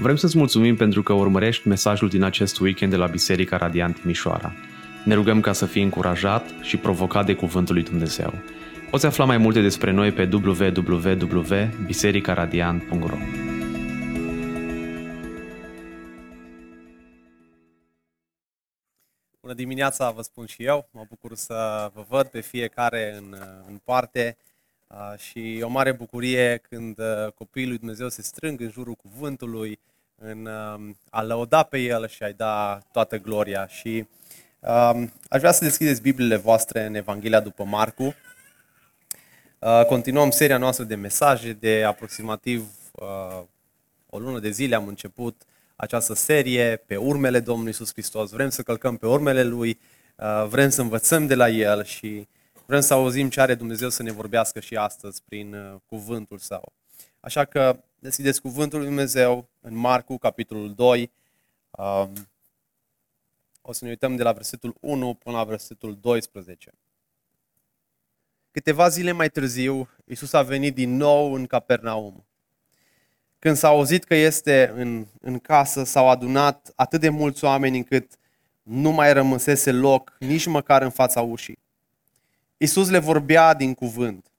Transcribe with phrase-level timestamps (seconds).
[0.00, 4.52] Vrem să-ți mulțumim pentru că urmărești mesajul din acest weekend de la Biserica Radiant Timișoara.
[5.04, 8.32] Ne rugăm ca să fii încurajat și provocat de Cuvântul lui Dumnezeu.
[8.90, 13.16] Poți afla mai multe despre noi pe www.bisericaradiant.ro
[19.40, 20.88] Bună dimineața, vă spun și eu.
[20.90, 23.36] Mă bucur să vă văd pe fiecare în,
[23.68, 24.36] în parte
[25.16, 26.98] și e o mare bucurie când
[27.34, 29.78] copiii lui Dumnezeu se strâng în jurul cuvântului,
[30.22, 30.48] în
[31.10, 33.66] a lăuda pe El și a-i da toată gloria.
[33.66, 34.08] Și
[34.60, 38.14] um, aș vrea să deschideți Bibliile voastre în Evanghelia după Marcu.
[39.58, 43.42] Uh, continuăm seria noastră de mesaje de aproximativ uh,
[44.06, 45.42] o lună de zile am început
[45.76, 48.30] această serie pe urmele Domnului Isus Hristos.
[48.30, 49.78] Vrem să călcăm pe urmele Lui,
[50.16, 52.28] uh, vrem să învățăm de la El și
[52.66, 56.72] vrem să auzim ce are Dumnezeu să ne vorbească și astăzi prin cuvântul Său.
[57.20, 61.10] Așa că deschideți cuvântul lui Dumnezeu în Marcu, capitolul 2.
[61.70, 62.12] Um,
[63.62, 66.72] o să ne uităm de la versetul 1 până la versetul 12.
[68.50, 72.24] Câteva zile mai târziu, Isus a venit din nou în Capernaum.
[73.38, 78.12] Când s-a auzit că este în, în casă, s-au adunat atât de mulți oameni încât
[78.62, 81.58] nu mai rămăsese loc nici măcar în fața ușii.
[82.56, 84.29] Isus le vorbea din cuvânt.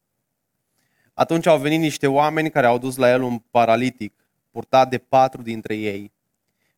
[1.22, 4.14] Atunci au venit niște oameni care au dus la el un paralitic,
[4.52, 6.11] purtat de patru dintre ei.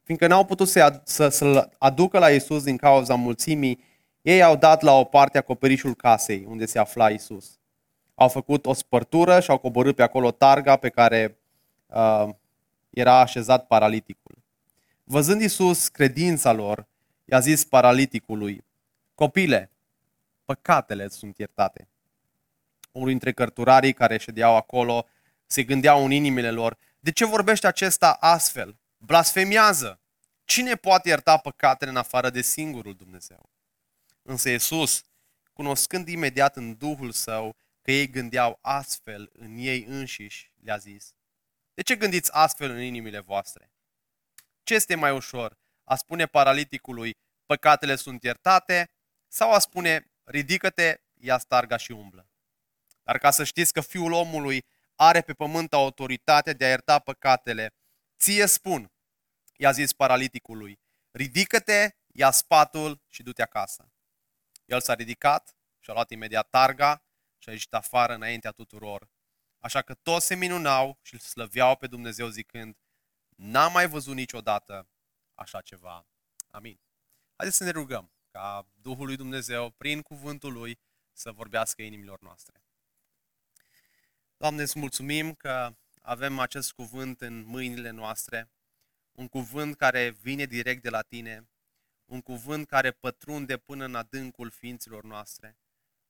[0.04, 3.84] Fiindcă n-au putut să, să, să aducă la Isus din cauza mulțimii,
[4.22, 7.60] ei au dat la o parte acoperișul casei unde se afla Isus.
[8.16, 11.38] Au făcut o spărtură și au coborât pe acolo targa pe care
[11.88, 12.30] uh,
[12.90, 14.38] era așezat paraliticul.
[15.04, 16.88] Văzând Isus credința lor,
[17.26, 18.64] i-a zis paraliticului,
[19.16, 19.72] copile,
[20.46, 21.88] păcatele sunt iertate.
[22.94, 25.08] Unul dintre cărturarii care ședeau acolo
[25.46, 28.80] se gândeau în inimile lor, de ce vorbește acesta astfel?
[28.98, 30.02] Blasfemiază!
[30.46, 33.50] Cine poate ierta păcatele în afară de singurul Dumnezeu?
[34.22, 35.04] Însă Iisus,
[35.54, 41.14] cunoscând imediat în Duhul Său că ei gândeau astfel în ei înșiși, le-a zis,
[41.74, 43.72] De ce gândiți astfel în inimile voastre?
[44.64, 45.58] Ce este mai ușor?
[45.84, 48.90] A spune paraliticului, păcatele sunt iertate,
[49.28, 52.28] sau a spune, ridică-te, ia starga și umblă.
[53.04, 54.66] Dar ca să știți că Fiul omului
[54.96, 57.76] are pe pământ autoritatea de a ierta păcatele,
[58.18, 58.92] ție spun,
[59.58, 60.80] i-a zis paraliticului,
[61.12, 63.92] ridică-te, ia spatul și du-te acasă.
[64.66, 67.06] El s-a ridicat și a luat imediat targa
[67.38, 69.10] și a ieșit afară înaintea tuturor.
[69.60, 72.78] Așa că toți se minunau și îl slăveau pe Dumnezeu zicând,
[73.30, 74.88] n-am mai văzut niciodată
[75.34, 76.08] așa ceva.
[76.50, 76.80] Amin.
[77.36, 80.80] Haideți să ne rugăm ca Duhul lui Dumnezeu, prin cuvântul Lui,
[81.12, 82.63] să vorbească inimilor noastre.
[84.44, 88.52] Doamne, îți mulțumim că avem acest cuvânt în mâinile noastre,
[89.12, 91.50] un cuvânt care vine direct de la Tine,
[92.06, 95.58] un cuvânt care pătrunde până în adâncul ființilor noastre,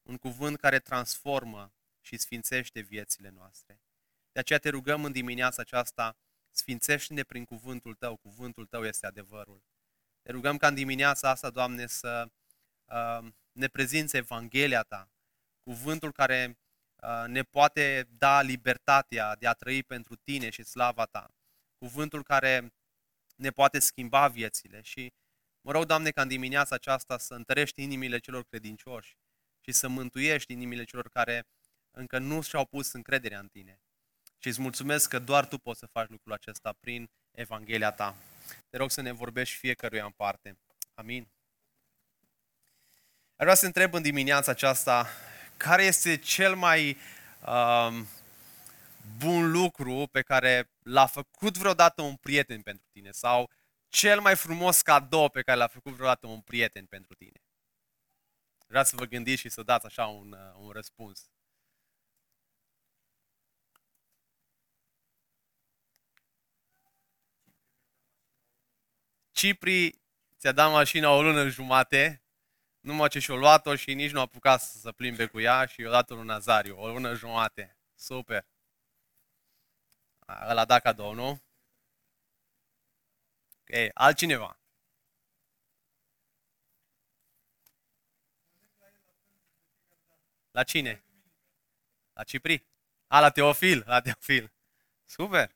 [0.04, 3.82] un cuvânt care transformă și sfințește viețile noastre.
[4.32, 6.18] De aceea te rugăm în dimineața aceasta,
[6.52, 9.64] sfințește-ne prin cuvântul Tău, cuvântul Tău este adevărul.
[10.22, 12.30] Te rugăm ca în dimineața asta, Doamne, să
[12.86, 15.12] uh, ne prezinți Evanghelia Ta,
[15.64, 16.56] cuvântul care uh,
[17.28, 21.28] ne poate da libertatea de a trăi pentru Tine și slava Ta,
[21.78, 22.74] cuvântul care
[23.36, 25.14] ne poate schimba viețile și
[25.66, 29.18] Mă rog, Doamne, ca în dimineața aceasta să întărești inimile celor credincioși
[29.62, 31.48] și să mântuiești inimile celor care
[31.92, 33.82] încă nu și-au pus încrederea în Tine.
[34.38, 38.16] Și îți mulțumesc că doar Tu poți să faci lucrul acesta prin Evanghelia Ta.
[38.70, 40.58] Te rog să ne vorbești fiecăruia în parte.
[40.94, 41.28] Amin.
[43.36, 45.08] Ar vrea să întreb în dimineața aceasta
[45.64, 46.98] care este cel mai
[47.48, 48.08] um,
[49.18, 53.52] bun lucru pe care l-a făcut vreodată un prieten pentru tine sau
[53.90, 57.42] cel mai frumos cadou pe care l-a făcut vreodată un prieten pentru tine?
[58.68, 61.30] Vreau să vă gândiți și să dați așa un, uh, un răspuns.
[69.32, 70.02] Cipri
[70.40, 72.23] ți-a dat mașina o lună jumate,
[72.84, 75.90] numai ce și-o luat-o și nici nu a apucat să plimbe cu ea și i-a
[75.90, 77.78] dat-o lui Nazariu, o lună jumate.
[77.96, 78.46] Super.
[80.50, 81.30] Ăla da cadou, nu?
[83.62, 84.58] Ok, altcineva.
[90.52, 91.04] La cine?
[92.14, 92.66] La Cipri?
[93.08, 94.52] A, la Teofil, la Teofil.
[95.06, 95.56] Super.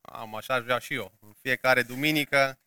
[0.00, 1.12] Am, așa aș vrea și eu.
[1.20, 2.58] În fiecare duminică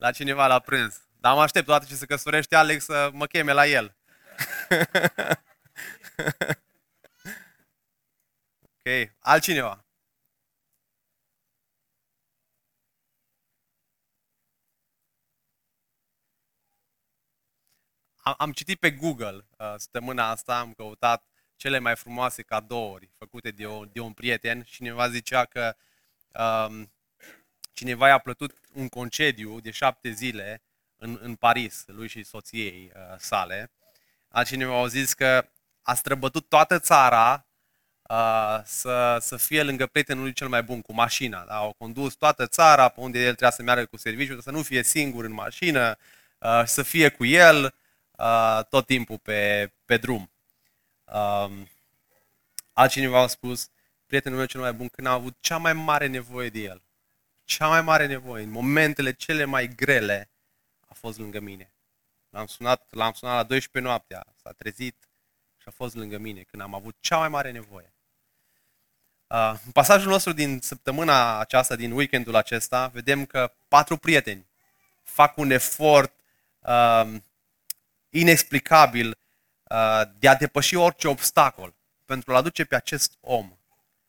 [0.00, 1.08] la cineva la prânz.
[1.20, 3.96] Dar mă aștept odată ce se căsătorește Alex să mă cheme la el.
[8.62, 9.84] ok, altcineva.
[18.16, 21.24] Am, am citit pe Google uh, săptămâna asta, am căutat
[21.56, 25.76] cele mai frumoase cadouri făcute de, o, de un prieten și cineva zicea că
[26.68, 26.92] um,
[27.80, 30.62] cineva i-a plătut un concediu de șapte zile
[30.96, 33.70] în, în Paris, lui și soției uh, sale.
[34.28, 35.48] Altcineva au zis că
[35.82, 37.46] a străbătut toată țara
[38.02, 41.44] uh, să, să fie lângă prietenul lui cel mai bun cu mașina.
[41.44, 41.56] Da?
[41.56, 44.82] Au condus toată țara pe unde el trebuia să meargă cu serviciu, să nu fie
[44.82, 45.96] singur în mașină,
[46.38, 47.74] uh, să fie cu el
[48.10, 50.30] uh, tot timpul pe, pe drum.
[51.04, 51.50] Uh,
[52.72, 53.70] altcineva a spus,
[54.06, 56.82] prietenul meu cel mai bun, când a avut cea mai mare nevoie de el,
[57.56, 60.30] cea mai mare nevoie, în momentele cele mai grele,
[60.88, 61.72] a fost lângă mine.
[62.30, 65.08] L-am sunat, l-am sunat la 12 noaptea, s-a trezit
[65.56, 67.92] și a fost lângă mine când am avut cea mai mare nevoie.
[69.26, 74.46] Uh, în pasajul nostru din săptămâna aceasta, din weekendul acesta, vedem că patru prieteni
[75.02, 76.14] fac un efort
[76.58, 77.14] uh,
[78.10, 79.08] inexplicabil
[79.62, 81.74] uh, de a depăși orice obstacol
[82.04, 83.52] pentru a aduce pe acest om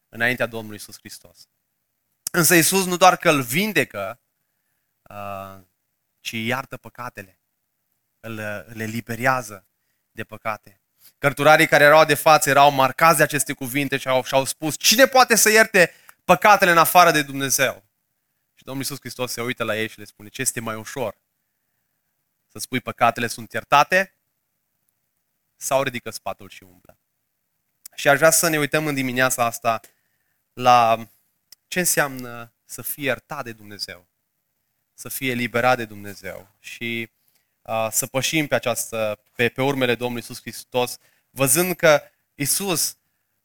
[0.10, 1.48] înaintea Domnului Isus Hristos.
[2.32, 4.20] Însă Isus nu doar că îl vindecă,
[5.02, 5.60] uh,
[6.20, 7.40] ci iartă păcatele.
[8.20, 9.66] Îl, îl eliberează
[10.12, 10.82] de păcate.
[11.18, 15.06] Cărturarii care erau de față erau marcați de aceste cuvinte și au, și-au spus, cine
[15.06, 15.94] poate să ierte
[16.24, 17.84] păcatele în afară de Dumnezeu?
[18.54, 21.18] Și Domnul Iisus Hristos se uită la ei și le spune, ce este mai ușor?
[22.48, 24.16] Să spui păcatele sunt iertate
[25.56, 26.98] sau ridică spatul și umblă?
[27.96, 29.80] Și aș vrea să ne uităm în dimineața asta
[30.54, 31.08] la
[31.72, 34.08] ce înseamnă să fii iertat de Dumnezeu,
[34.94, 37.10] să fie eliberat de Dumnezeu și
[37.62, 40.98] uh, să pășim pe, această, pe, pe urmele Domnului Isus Hristos,
[41.30, 42.02] văzând că
[42.36, 42.98] Isus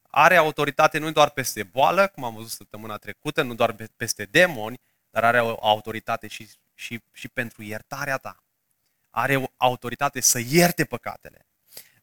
[0.02, 4.80] are autoritate nu doar peste boală, cum am văzut săptămâna trecută, nu doar peste demoni,
[5.10, 8.42] dar are o autoritate și, și, și pentru iertarea ta.
[9.10, 11.46] Are o autoritate să ierte păcatele.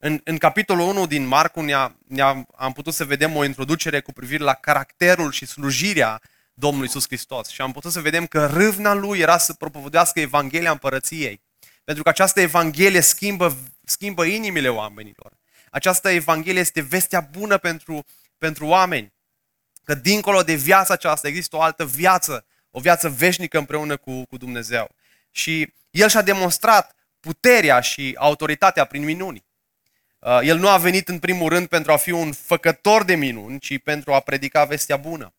[0.05, 4.11] În, în capitolul 1 din Marcu ne-a, ne-a, am putut să vedem o introducere cu
[4.11, 6.21] privire la caracterul și slujirea
[6.53, 7.47] Domnului Isus Hristos.
[7.47, 11.41] Și am putut să vedem că râvna lui era să propovădească Evanghelia Împărăției.
[11.83, 15.31] Pentru că această Evanghelie schimbă, schimbă inimile oamenilor.
[15.71, 18.05] Această Evanghelie este vestea bună pentru,
[18.37, 19.13] pentru oameni.
[19.83, 24.37] Că dincolo de viața aceasta există o altă viață, o viață veșnică împreună cu, cu
[24.37, 24.95] Dumnezeu.
[25.31, 29.51] Și El și-a demonstrat puterea și autoritatea prin minuni.
[30.25, 33.59] Uh, el nu a venit în primul rând pentru a fi un făcător de minuni,
[33.59, 35.33] ci pentru a predica vestea bună.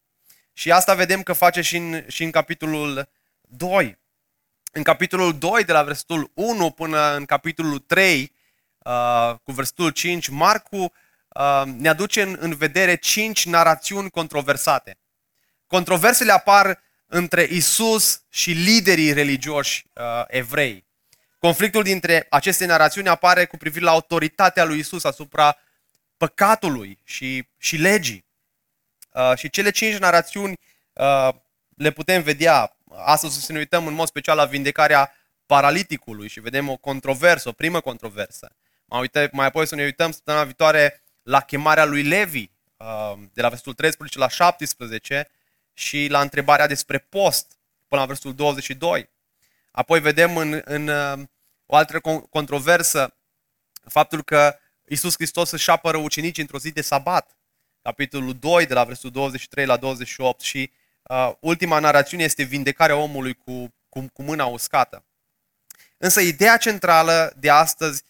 [0.53, 3.09] Și asta vedem că face și în, și în capitolul
[3.41, 3.99] 2.
[4.73, 8.33] În capitolul 2, de la versetul 1 până în capitolul 3,
[8.79, 14.99] uh, cu versetul 5, Marcu uh, ne aduce în, în vedere cinci narațiuni controversate.
[15.67, 20.84] Controversele apar între Isus și liderii religioși uh, evrei.
[21.45, 25.57] Conflictul dintre aceste narațiuni apare cu privire la autoritatea lui Isus asupra
[26.17, 28.25] păcatului și, și legii.
[29.13, 30.59] Uh, și cele cinci narațiuni
[30.93, 31.29] uh,
[31.77, 32.77] le putem vedea.
[32.97, 35.13] Astăzi să ne uităm în mod special la vindecarea
[35.47, 38.51] paraliticului și vedem o controversă, o primă controversă.
[38.85, 43.43] Mai, uite, mai apoi să ne uităm săptămâna viitoare la chemarea lui Levi, uh, de
[43.43, 45.29] la versetul 13 la 17
[45.73, 49.13] și la întrebarea despre post, până la versetul 22.
[49.71, 51.19] Apoi vedem în, în uh,
[51.67, 53.17] o altă controversă,
[53.89, 57.37] faptul că Iisus Hristos își apără ucenicii într-o zi de sabat,
[57.83, 63.35] capitolul 2, de la versetul 23 la 28 și uh, ultima narațiune este vindecarea omului
[63.35, 65.05] cu, cu, cu mâna uscată.
[65.97, 68.03] Însă ideea centrală de astăzi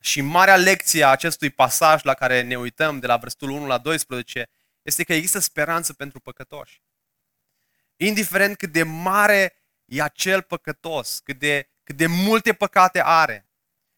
[0.00, 3.78] și marea lecție a acestui pasaj la care ne uităm de la versetul 1 la
[3.78, 4.48] 12
[4.82, 6.82] este că există speranță pentru păcătoși.
[7.96, 13.46] Indiferent cât de mare e acel păcătos, cât de, cât de multe păcate are,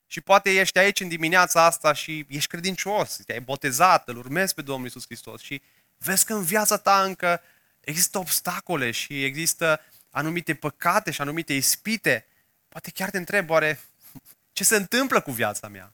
[0.07, 4.63] și poate ești aici în dimineața asta și ești credincios, te-ai botezat, îl urmezi pe
[4.63, 5.63] Domnul Isus Hristos și
[5.99, 7.41] vezi că în viața ta încă
[7.81, 9.81] există obstacole și există
[10.11, 12.27] anumite păcate și anumite ispite.
[12.69, 13.81] Poate chiar te întreb, oare
[14.53, 15.93] ce se întâmplă cu viața mea?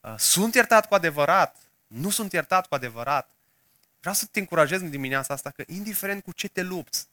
[0.00, 1.56] Uh, sunt iertat cu adevărat?
[1.86, 3.30] Nu sunt iertat cu adevărat?
[4.00, 7.08] Vreau să te încurajez în dimineața asta că indiferent cu ce te lupți,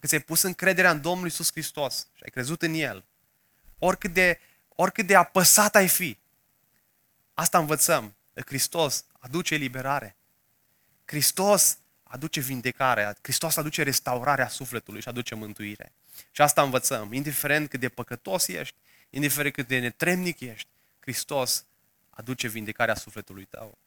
[0.00, 3.04] că ți-ai pus încrederea în Domnul Isus Hristos și ai crezut în El,
[3.84, 6.18] oricât de oricât de apăsat ai fi.
[7.34, 8.14] Asta învățăm.
[8.46, 10.16] Hristos aduce eliberare.
[11.04, 13.16] Hristos aduce vindecare.
[13.22, 15.92] Hristos aduce restaurarea sufletului și aduce mântuire.
[16.30, 17.12] Și asta învățăm.
[17.12, 18.74] Indiferent cât de păcătos ești,
[19.10, 20.68] indiferent cât de netremnic ești,
[21.00, 21.64] Hristos
[22.10, 23.78] aduce vindecarea sufletului tău.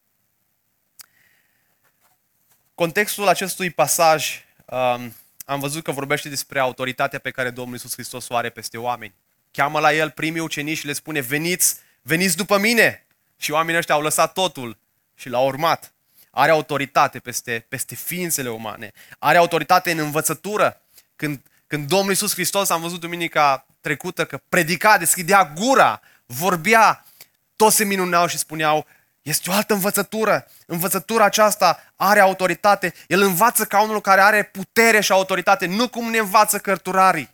[2.76, 5.14] Contextul acestui pasaj um,
[5.46, 9.14] am văzut că vorbește despre autoritatea pe care Domnul Iisus Hristos o are peste oameni
[9.56, 13.06] cheamă la el primii ucenici și le spune, veniți veniți după mine.
[13.38, 14.78] Și oamenii ăștia au lăsat totul
[15.16, 15.94] și l-au urmat.
[16.32, 18.92] Are autoritate peste, peste ființele umane.
[19.20, 20.82] Are autoritate în învățătură.
[21.16, 27.06] Când, când Domnul Iisus Hristos, am văzut duminica trecută, că predica, deschidea gura, vorbea,
[27.56, 28.86] toți se minuneau și spuneau,
[29.22, 30.48] este o altă învățătură.
[30.66, 32.94] Învățătura aceasta are autoritate.
[33.08, 37.30] El învață ca unul care are putere și autoritate, nu cum ne învață cărturarii.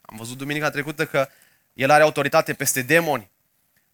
[0.00, 1.28] Am văzut duminica trecută că
[1.76, 3.30] el are autoritate peste demoni.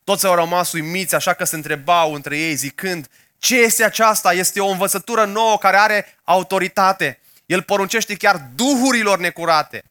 [0.04, 3.08] Toți au rămas uimiți, așa că se întrebau între ei zicând,
[3.38, 4.32] ce este aceasta?
[4.32, 7.20] Este o învățătură nouă care are autoritate.
[7.46, 9.84] El poruncește chiar duhurilor necurate,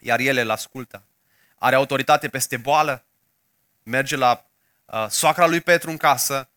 [0.00, 1.02] iar ele îl ascultă.
[1.58, 3.04] Are autoritate peste boală,
[3.82, 4.46] merge la
[4.84, 6.48] uh, soacra lui Petru în casă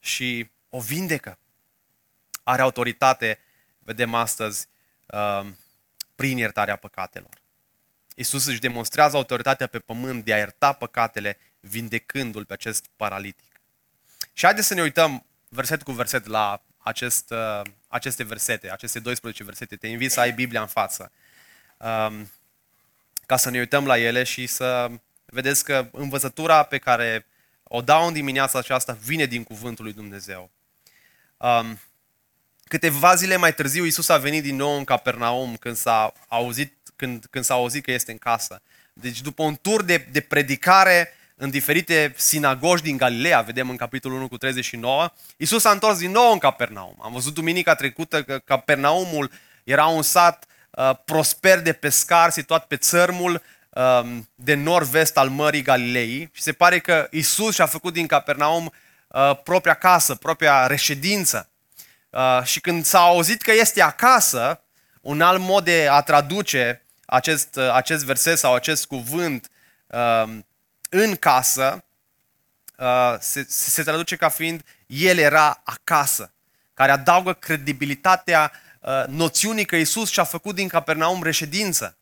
[0.00, 1.38] și o vindecă.
[2.42, 3.38] Are autoritate,
[3.78, 4.66] vedem astăzi,
[5.06, 5.46] uh,
[6.14, 7.41] prin iertarea păcatelor.
[8.14, 13.60] Iisus își demonstrează autoritatea pe pământ de a ierta păcatele, vindecându-l pe acest paralitic.
[14.32, 19.44] Și haideți să ne uităm verset cu verset la acest, uh, aceste versete, aceste 12
[19.44, 19.76] versete.
[19.76, 21.12] Te invit să ai Biblia în față
[21.82, 22.30] um,
[23.26, 24.90] ca să ne uităm la ele și să
[25.24, 27.26] vedeți că învățătura pe care
[27.62, 30.50] o dau în dimineața aceasta vine din cuvântul lui Dumnezeu.
[31.36, 31.80] Um,
[32.64, 37.26] câteva zile mai târziu Iisus a venit din nou în Capernaum când s-a auzit, când,
[37.30, 38.62] când s-a auzit că este în casă.
[38.92, 44.18] Deci după un tur de, de predicare în diferite sinagogi din Galileea, vedem în capitolul
[44.18, 46.96] 1 cu 39, Iisus s-a întors din nou în Capernaum.
[47.02, 49.30] Am văzut duminica trecută că Capernaumul
[49.64, 55.62] era un sat uh, prosper de pescar, situat pe țărmul uh, de nord-vest al Mării
[55.62, 58.72] Galilei și se pare că Iisus și-a făcut din Capernaum
[59.08, 61.50] uh, propria casă, propria reședință.
[62.10, 64.60] Uh, și când s-a auzit că este acasă,
[65.00, 66.82] un alt mod de a traduce
[67.12, 69.50] acest, uh, acest verset sau acest cuvânt
[69.86, 70.38] uh,
[70.88, 71.84] în casă
[72.76, 76.32] uh, se, se traduce ca fiind el era acasă,
[76.74, 81.96] care adaugă credibilitatea uh, noțiunii că Isus și-a făcut din Capernaum reședință,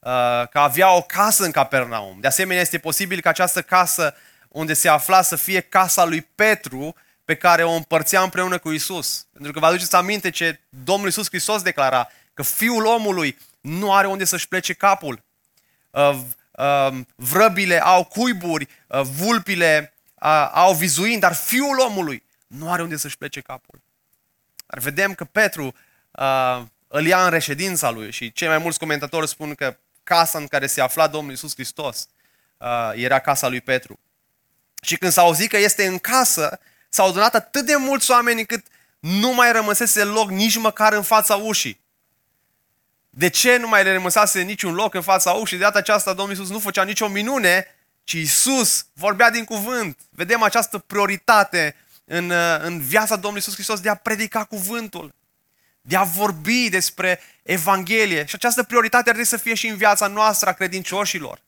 [0.00, 2.20] uh, că avea o casă în Capernaum.
[2.20, 4.14] De asemenea, este posibil ca această casă
[4.48, 9.26] unde se afla să fie casa lui Petru, pe care o împărțea împreună cu Isus.
[9.32, 14.06] Pentru că vă aduceți aminte ce Domnul Isus Hristos declara, că Fiul omului nu are
[14.06, 15.22] unde să-și plece capul.
[15.90, 22.96] Um, vrăbile au cuiburi, uh, vulpile uh, au vizuini, dar fiul omului nu are unde
[22.96, 23.80] să-și plece capul.
[24.66, 25.74] Dar vedem că Petru
[26.10, 30.46] uh, îl ia în reședința lui și cei mai mulți comentatori spun că casa în
[30.46, 32.06] care se afla Domnul Isus Hristos
[32.94, 33.98] era casa lui Petru.
[34.82, 38.66] Și când s-a auzit că este în casă, s-au adunat atât de mulți oameni încât
[38.98, 41.80] nu mai rămăsese loc nici măcar în fața ușii.
[43.14, 45.56] De ce nu mai le rămăsase niciun loc în fața ușii?
[45.56, 47.66] De data aceasta Domnul Iisus nu făcea nicio minune,
[48.04, 49.98] ci Iisus vorbea din cuvânt.
[50.10, 55.14] Vedem această prioritate în, uh, în viața Domnului Iisus Hristos de a predica cuvântul,
[55.80, 58.24] de a vorbi despre Evanghelie.
[58.24, 61.42] Și această prioritate ar trebui să fie și în viața noastră a credincioșilor.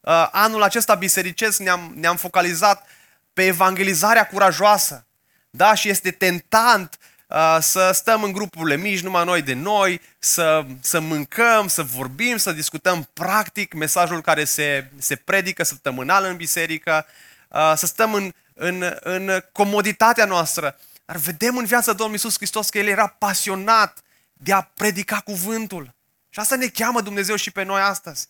[0.00, 2.86] Uh, anul acesta bisericesc ne-am, ne-am focalizat
[3.32, 5.06] pe evangelizarea curajoasă.
[5.50, 7.14] Da, și este tentant Uh,
[7.60, 12.52] să stăm în grupurile mici, numai noi de noi, să, să mâncăm, să vorbim, să
[12.52, 17.06] discutăm practic mesajul care se, se predică săptămânal în biserică,
[17.48, 20.78] uh, să stăm în, în, în comoditatea noastră.
[21.04, 24.02] Dar vedem în viața Domnului Iisus Hristos că El era pasionat
[24.32, 25.94] de a predica cuvântul.
[26.28, 28.28] Și asta ne cheamă Dumnezeu și pe noi astăzi.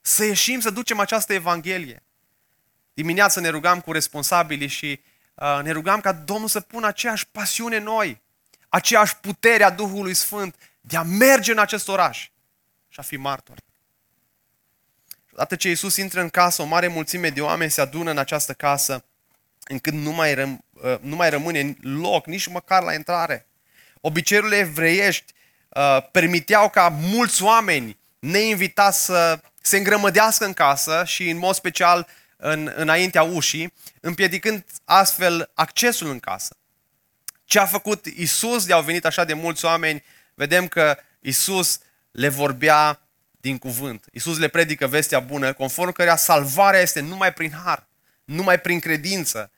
[0.00, 2.02] Să ieșim, să ducem această Evanghelie.
[2.94, 5.00] Dimineața ne rugam cu responsabilii și
[5.34, 8.22] uh, ne rugam ca Domnul să pună aceeași pasiune noi
[8.74, 12.30] aceeași putere a Duhului Sfânt de a merge în acest oraș
[12.88, 13.64] și a fi martori.
[15.32, 18.52] Odată ce Iisus intră în casă, o mare mulțime de oameni se adună în această
[18.52, 19.04] casă,
[19.64, 23.46] încât nu mai, răm, uh, nu mai rămâne loc, nici măcar la intrare.
[24.00, 25.32] Obiceiurile evreiești
[25.68, 32.06] uh, permiteau ca mulți oameni neinvitați să se îngrămădească în casă și în mod special
[32.36, 36.56] în, înaintea ușii, împiedicând astfel accesul în casă.
[37.44, 40.04] Ce a făcut Isus de au venit așa de mulți oameni?
[40.34, 41.78] Vedem că Isus
[42.10, 43.00] le vorbea
[43.40, 44.04] din cuvânt.
[44.12, 47.86] Isus le predică vestea bună, conform cărea salvarea este numai prin har,
[48.24, 49.50] numai prin credință,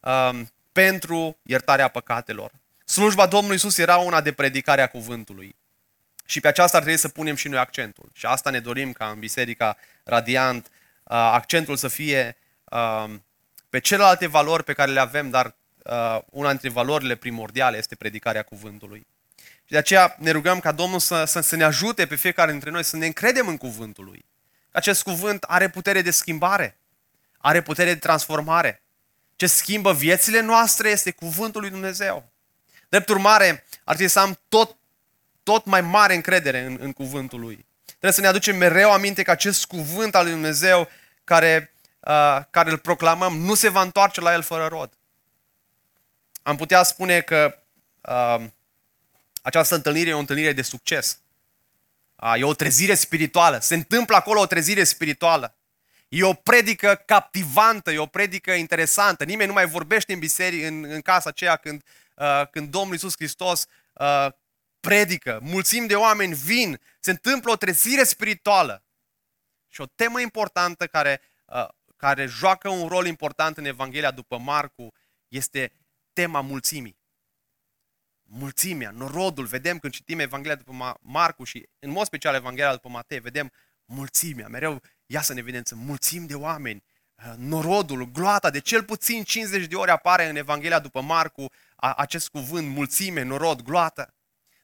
[0.00, 2.50] um, pentru iertarea păcatelor.
[2.84, 5.56] Slujba Domnului Isus era una de predicare a cuvântului.
[6.26, 8.10] Și pe aceasta ar trebui să punem și noi accentul.
[8.12, 10.70] Și asta ne dorim ca în Biserica Radiant uh,
[11.16, 13.24] accentul să fie um,
[13.70, 15.54] pe celelalte valori pe care le avem, dar
[15.88, 19.06] uh, una dintre valorile primordiale este predicarea cuvântului.
[19.36, 22.70] Și de aceea ne rugăm ca Domnul să, să, să ne ajute pe fiecare dintre
[22.70, 24.24] noi să ne încredem în cuvântul lui.
[24.72, 26.76] Acest cuvânt are putere de schimbare.
[27.38, 28.82] are putere de transformare.
[29.36, 32.32] Ce schimbă viețile noastre este cuvântul lui Dumnezeu.
[32.88, 34.76] Drept urmare, ar trebui să am tot,
[35.42, 37.66] tot mai mare încredere în, în cuvântul lui.
[37.84, 40.88] Trebuie să ne aducem mereu aminte că acest cuvânt al lui Dumnezeu
[41.24, 44.97] care, uh, care îl proclamăm nu se va întoarce la el fără rod.
[46.42, 47.62] Am putea spune că
[48.00, 48.44] uh,
[49.42, 51.20] această întâlnire e o întâlnire de succes.
[52.16, 53.58] Uh, e o trezire spirituală.
[53.58, 55.58] Se întâmplă acolo o trezire spirituală.
[56.08, 59.24] E o predică captivantă, e o predică interesantă.
[59.24, 61.82] Nimeni nu mai vorbește în biserică, în, în casa aceea când,
[62.16, 64.26] uh, când Domnul Iisus Hristos uh,
[64.80, 65.38] predică.
[65.42, 68.82] Mulțimi de oameni vin, se întâmplă o trezire spirituală.
[69.68, 74.94] Și o temă importantă care, uh, care joacă un rol important în Evanghelia după Marcu
[75.28, 75.72] este
[76.20, 76.98] tema mulțimii.
[78.22, 83.20] Mulțimea, norodul, vedem când citim Evanghelia după Marcu și în mod special Evanghelia după Matei,
[83.20, 83.52] vedem
[83.84, 86.84] mulțimea, mereu iasă în evidență, mulțimi de oameni,
[87.14, 92.28] uh, norodul, gloata, de cel puțin 50 de ori apare în Evanghelia după Marcu acest
[92.28, 94.14] cuvânt, mulțime, norod, gloată.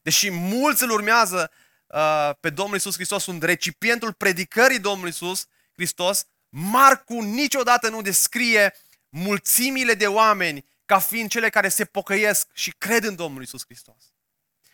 [0.02, 1.50] Deși mulți îl urmează
[1.86, 8.74] uh, pe Domnul Isus Hristos, sunt recipientul predicării Domnului Isus Hristos, Marcu niciodată nu descrie
[9.08, 14.14] mulțimile de oameni ca fiind cele care se pocăiesc și cred în Domnul Isus Hristos.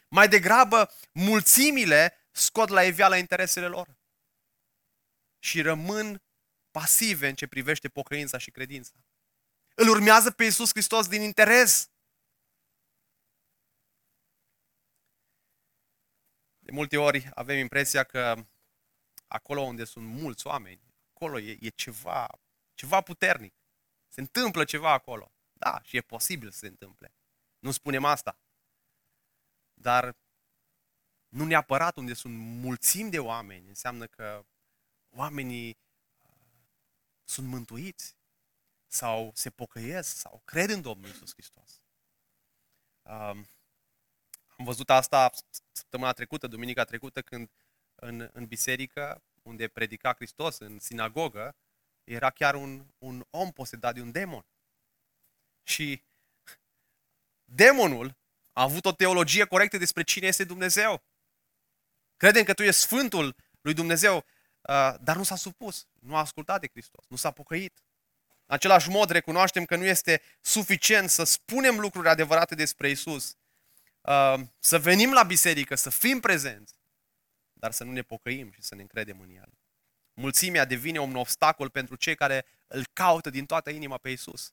[0.08, 3.98] Mai degrabă, mulțimile scot la iveală interesele lor
[5.38, 6.22] și rămân
[6.70, 8.92] pasive în ce privește pocăința și credința.
[9.74, 11.90] Îl urmează pe Iisus Hristos din interes.
[16.58, 18.46] De multe ori avem impresia că
[19.26, 22.28] acolo unde sunt mulți oameni, acolo e, e ceva,
[22.74, 23.54] ceva puternic.
[24.08, 25.32] Se întâmplă ceva acolo.
[25.60, 27.12] Da, și e posibil să se întâmple.
[27.58, 28.38] Nu spunem asta.
[29.74, 30.16] Dar
[31.28, 34.44] nu neapărat unde sunt mulțimi de oameni înseamnă că
[35.08, 36.32] oamenii uh,
[37.24, 38.16] sunt mântuiți
[38.86, 41.82] sau se pocăiesc sau cred în Domnul Isus Hristos.
[43.02, 43.48] Um,
[44.56, 45.30] am văzut asta
[45.72, 47.50] săptămâna trecută, duminica trecută, când
[47.94, 51.56] în, în biserică, unde predica Hristos, în sinagogă,
[52.04, 54.44] era chiar un, un om posedat de un demon.
[55.62, 56.02] Și
[57.44, 58.18] demonul
[58.52, 61.02] a avut o teologie corectă despre cine este Dumnezeu.
[62.16, 64.16] Credem că tu ești Sfântul lui Dumnezeu.
[64.60, 67.82] Uh, dar nu s-a supus, nu a ascultat de Hristos, nu s-a pocăit.
[68.46, 73.36] În același mod recunoaștem că nu este suficient să spunem lucruri adevărate despre Isus,
[74.00, 76.74] uh, să venim la biserică, să fim prezenți,
[77.52, 79.52] dar să nu ne pocăim și să ne încredem în El.
[80.12, 84.52] Mulțimea devine un obstacol pentru cei care îl caută din toată inima pe Isus.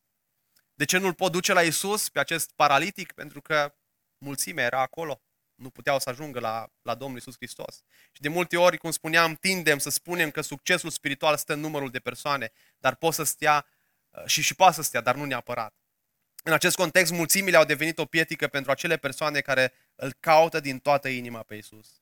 [0.77, 3.11] De ce nu-l pot duce la Isus, pe acest paralitic?
[3.11, 3.75] Pentru că
[4.17, 5.21] mulțimea era acolo
[5.55, 7.83] nu puteau să ajungă la, la Domnul Isus Hristos.
[8.11, 11.89] Și de multe ori, cum spuneam, tindem să spunem că succesul spiritual stă în numărul
[11.89, 13.65] de persoane, dar pot să stea
[14.09, 15.75] uh, și, și poate să stea, dar nu neapărat.
[16.43, 20.79] În acest context, mulțimile au devenit o pietică pentru acele persoane care îl caută din
[20.79, 22.01] toată inima pe Isus.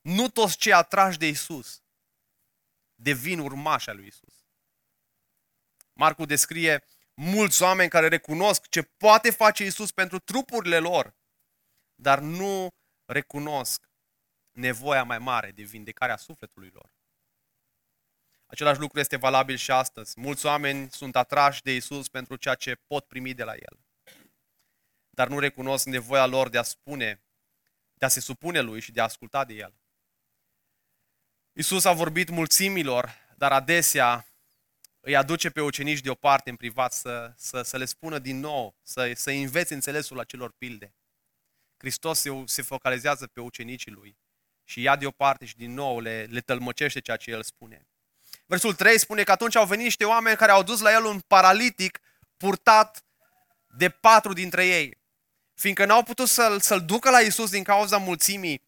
[0.00, 1.82] Nu toți cei atrași de Isus
[2.94, 4.34] devin urmași al lui Isus.
[5.92, 11.14] Marcu descrie mulți oameni care recunosc ce poate face Isus pentru trupurile lor,
[11.94, 12.68] dar nu
[13.04, 13.90] recunosc
[14.50, 16.92] nevoia mai mare de vindecarea sufletului lor.
[18.46, 20.20] Același lucru este valabil și astăzi.
[20.20, 23.78] Mulți oameni sunt atrași de Isus pentru ceea ce pot primi de la El.
[25.10, 27.22] Dar nu recunosc nevoia lor de a spune,
[27.94, 29.74] de a se supune Lui și de a asculta de El.
[31.52, 34.26] Isus a vorbit mulțimilor, dar adesea
[35.00, 39.12] îi aduce pe ucenici deoparte în privat să, să, să le spună din nou, să,
[39.14, 40.94] să învețe înțelesul acelor pilde.
[41.76, 44.18] Hristos se, se focalizează pe ucenicii lui
[44.64, 47.86] și ia deoparte și din nou le, le tălmăcește ceea ce el spune.
[48.46, 51.20] Versul 3 spune că atunci au venit niște oameni care au dus la el un
[51.20, 52.00] paralitic
[52.36, 53.04] purtat
[53.66, 54.98] de patru dintre ei.
[55.54, 58.62] Fiindcă n-au putut să-l, să-l ducă la Isus din cauza mulțimii,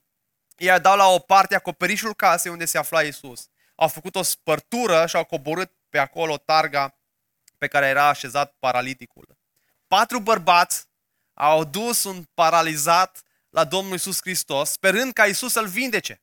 [0.56, 3.48] ei dau la o parte acoperișul casei unde se afla Isus.
[3.74, 6.98] Au făcut o spărtură și au coborât pe acolo targa
[7.58, 9.38] pe care era așezat paraliticul.
[9.86, 10.86] Patru bărbați
[11.34, 16.22] au dus un paralizat la Domnul Isus Hristos, sperând ca Isus să-l vindece.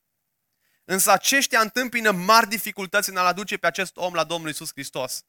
[0.85, 5.23] Însă aceștia întâmpină mari dificultăți în a-l aduce pe acest om la Domnul Isus Hristos.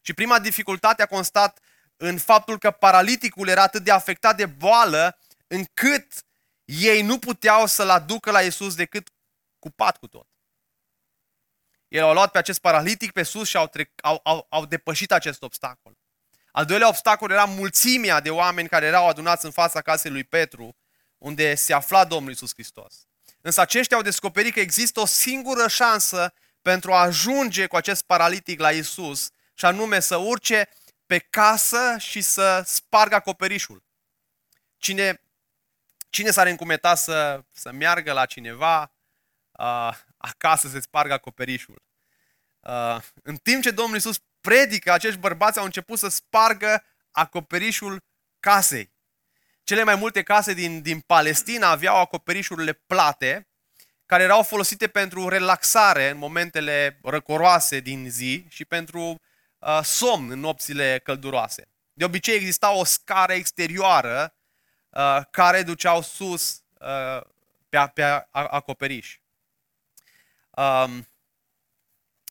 [0.00, 1.60] Și prima dificultate a constat
[1.96, 6.24] în faptul că paraliticul era atât de afectat de boală, încât
[6.64, 9.08] ei nu puteau să-l aducă la Isus decât
[9.58, 10.31] cu pat cu tot.
[11.92, 15.12] Ei au luat pe acest paralitic pe sus și au, trec, au, au, au depășit
[15.12, 15.98] acest obstacol.
[16.50, 20.76] Al doilea obstacol era mulțimea de oameni care erau adunați în fața casei lui Petru,
[21.18, 23.06] unde se afla Domnul Isus Hristos.
[23.40, 28.60] Însă aceștia au descoperit că există o singură șansă pentru a ajunge cu acest paralitic
[28.60, 30.68] la Isus, și anume să urce
[31.06, 33.82] pe casă și să spargă acoperișul.
[34.76, 35.20] Cine,
[36.10, 38.92] cine s-ar încumetat să, să meargă la cineva
[39.50, 41.82] uh, acasă să spargă acoperișul?
[42.60, 48.04] Uh, în timp ce Domnul Iisus predică, acești bărbați au început să spargă acoperișul
[48.40, 48.92] casei.
[49.64, 53.48] Cele mai multe case din, din Palestina aveau acoperișurile plate,
[54.06, 59.20] care erau folosite pentru relaxare în momentele răcoroase din zi și pentru
[59.58, 61.68] uh, somn în nopțile călduroase.
[61.92, 64.34] De obicei exista o scară exterioară
[64.88, 67.22] uh, care duceau sus uh,
[67.68, 69.18] pe, pe acoperiș.
[70.56, 71.06] Um,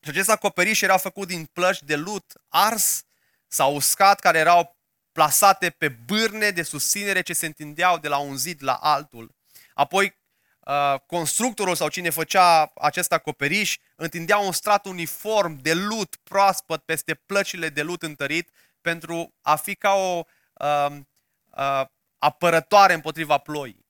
[0.04, 3.04] și acest acoperiș era făcut din plăci de lut ars
[3.48, 4.78] sau uscat, care erau
[5.12, 9.36] plasate pe bârne de susținere ce se întindeau de la un zid la altul.
[9.74, 10.18] Apoi,
[10.60, 17.14] uh, constructorul sau cine făcea acest acoperiș întindea un strat uniform de lut proaspăt peste
[17.14, 18.50] plăcile de lut întărit
[18.82, 20.98] pentru a fi ca o uh,
[21.58, 21.86] uh,
[22.18, 23.86] apărătoare împotriva ploii.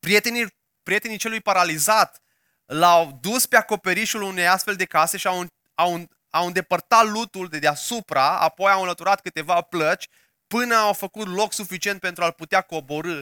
[0.00, 0.46] Prietenii,
[0.82, 2.22] prietenii celui paralizat
[2.70, 7.58] l-au dus pe acoperișul unei astfel de case și au, au, au îndepărtat lutul de
[7.58, 10.08] deasupra, apoi au înlăturat câteva plăci
[10.46, 13.20] până au făcut loc suficient pentru a-l putea coborâ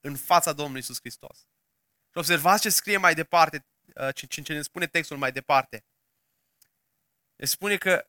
[0.00, 1.38] în fața Domnului Isus Hristos.
[2.10, 5.84] Și observați ce scrie mai departe, uh, ce, ce ne spune textul mai departe.
[7.36, 8.08] Ne spune că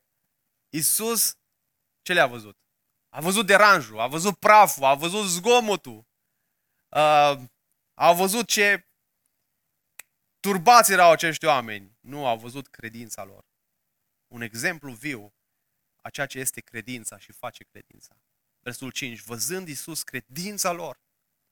[0.69, 1.37] Isus
[2.01, 2.57] ce le-a văzut?
[3.09, 6.07] A văzut deranjul, a văzut praful, a văzut zgomotul,
[6.89, 7.39] uh,
[7.93, 8.88] a văzut ce
[10.39, 11.97] turbați erau acești oameni.
[11.99, 13.45] Nu au văzut credința lor.
[14.27, 15.33] Un exemplu viu
[16.01, 18.15] a ceea ce este credința și face credința.
[18.59, 19.21] Versul 5.
[19.21, 20.99] Văzând Iisus credința lor.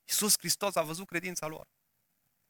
[0.04, 1.68] Iisus Hristos a văzut credința lor.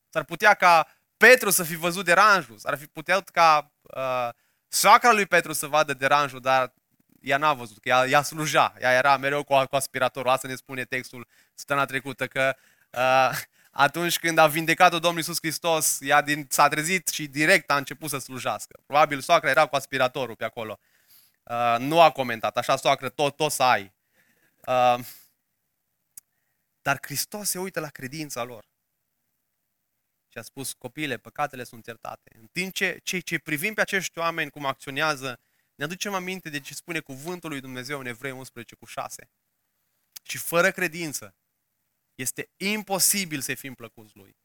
[0.08, 2.58] S-ar putea ca Petru să fi văzut deranjul.
[2.58, 4.28] S-ar fi putut ca uh,
[4.68, 6.74] soacra lui Petru să vadă deranjul, dar
[7.20, 8.74] ea n-a văzut, că ea, ea sluja.
[8.80, 10.30] Ea era mereu cu, cu aspiratorul.
[10.30, 12.56] Asta ne spune textul săptămâna trecută, că
[12.90, 13.40] uh,
[13.78, 18.10] atunci când a vindecat-o Domnul Iisus Hristos, ea din, s-a trezit și direct a început
[18.10, 18.80] să slujească.
[18.86, 20.78] Probabil soacra era cu aspiratorul pe acolo.
[21.42, 23.92] Uh, nu a comentat, așa soacră, tot, tot să ai.
[24.66, 24.98] Uh,
[26.82, 28.68] dar Hristos se uită la credința lor.
[30.28, 32.30] Și a spus, copiile, păcatele sunt iertate.
[32.40, 35.40] În timp ce cei ce privim pe acești oameni cum acționează,
[35.74, 39.30] ne aducem aminte de ce spune cuvântul lui Dumnezeu în Evrei 11 cu 6.
[40.22, 41.34] Și fără credință
[42.18, 44.36] este imposibil să fim plăcuți lui.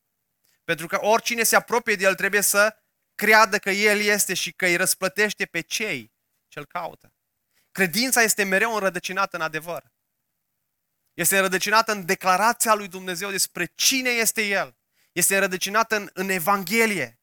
[0.64, 2.76] Pentru că oricine se apropie de el trebuie să
[3.16, 6.14] creadă că el este și că îi răsplătește pe cei
[6.48, 7.14] ce îl caută.
[7.72, 9.92] Credința este mereu înrădăcinată în adevăr.
[11.14, 14.78] Este înrădăcinată în declarația lui Dumnezeu despre cine este El.
[15.12, 17.20] Este înrădăcinată în, în Evanghelie.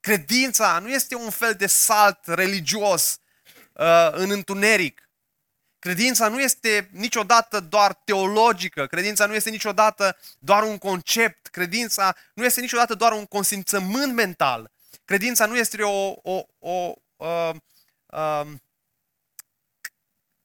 [0.00, 3.20] Credința nu este un fel de salt religios
[3.72, 5.05] uh, în întuneric.
[5.86, 12.44] Credința nu este niciodată doar teologică, credința nu este niciodată doar un concept, credința nu
[12.44, 14.70] este niciodată doar un consimțământ mental.
[15.04, 17.52] Credința nu este o, o, o, o,
[18.06, 18.46] uh,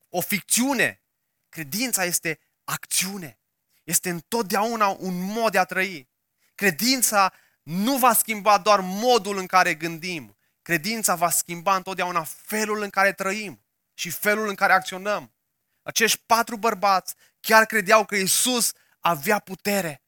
[0.09, 1.01] o ficțiune.
[1.49, 3.39] Credința este acțiune.
[3.83, 6.09] Este întotdeauna un mod de a trăi.
[6.55, 10.37] Credința nu va schimba doar modul în care gândim.
[10.61, 13.60] Credința va schimba întotdeauna felul în care trăim
[14.01, 15.33] și felul în care acționăm.
[15.81, 20.03] Acești patru bărbați chiar credeau că Isus avea putere.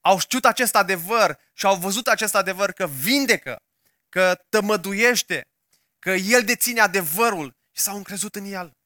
[0.00, 3.62] Au știut acest adevăr și au văzut acest adevăr că vindecă,
[4.08, 5.48] că tămăduiește,
[5.98, 8.78] că El deține adevărul și s-au încrezut în El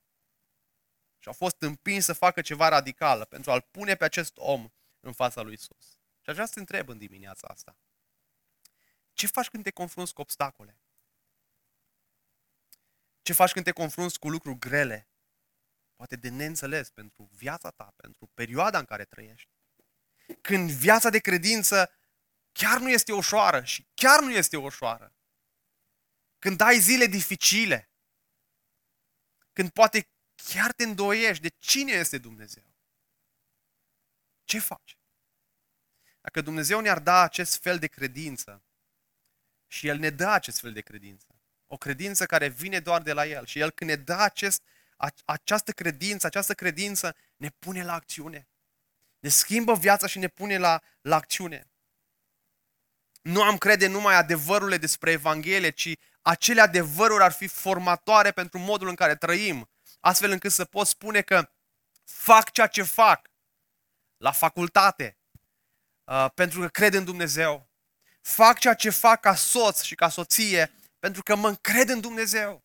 [1.18, 4.68] și au fost împins să facă ceva radical pentru a-l pune pe acest om
[5.00, 5.98] în fața lui Isus.
[6.20, 7.76] Și aș vrea să te întreb în dimineața asta.
[9.12, 10.78] Ce faci când te confrunți cu obstacole?
[13.24, 15.08] Ce faci când te confrunți cu lucruri grele?
[15.94, 19.48] Poate de neînțeles pentru viața ta, pentru perioada în care trăiești.
[20.40, 21.90] Când viața de credință
[22.52, 25.14] chiar nu este ușoară și chiar nu este ușoară.
[26.38, 27.90] Când ai zile dificile.
[29.52, 32.74] Când poate chiar te îndoiești de cine este Dumnezeu.
[34.44, 34.98] Ce faci?
[36.20, 38.62] Dacă Dumnezeu ne-ar da acest fel de credință
[39.66, 41.33] și El ne dă acest fel de credință,
[41.66, 44.62] o credință care vine doar de la El și El când ne dă acest,
[45.24, 48.48] această credință, această credință ne pune la acțiune.
[49.18, 51.68] Ne schimbă viața și ne pune la, la acțiune.
[53.22, 58.88] Nu am crede numai adevărurile despre Evanghelie, ci acele adevăruri ar fi formatoare pentru modul
[58.88, 61.50] în care trăim, astfel încât să pot spune că
[62.04, 63.30] fac ceea ce fac
[64.16, 65.18] la facultate,
[66.04, 67.68] uh, pentru că cred în Dumnezeu.
[68.20, 70.72] Fac ceea ce fac ca soț și ca soție,
[71.04, 72.64] pentru că mă încred în Dumnezeu.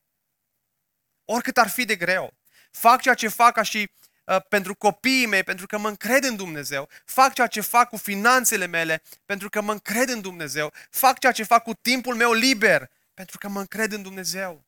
[1.25, 2.33] oricât ar fi de greu.
[2.71, 3.91] Fac ceea ce fac ca și
[4.25, 6.89] uh, pentru copiii mei, pentru că mă încred în Dumnezeu.
[7.05, 10.73] Fac ceea ce fac cu finanțele mele, pentru că mă încred în Dumnezeu.
[10.89, 14.65] Fac ceea ce fac cu timpul meu liber, pentru că mă încred în Dumnezeu.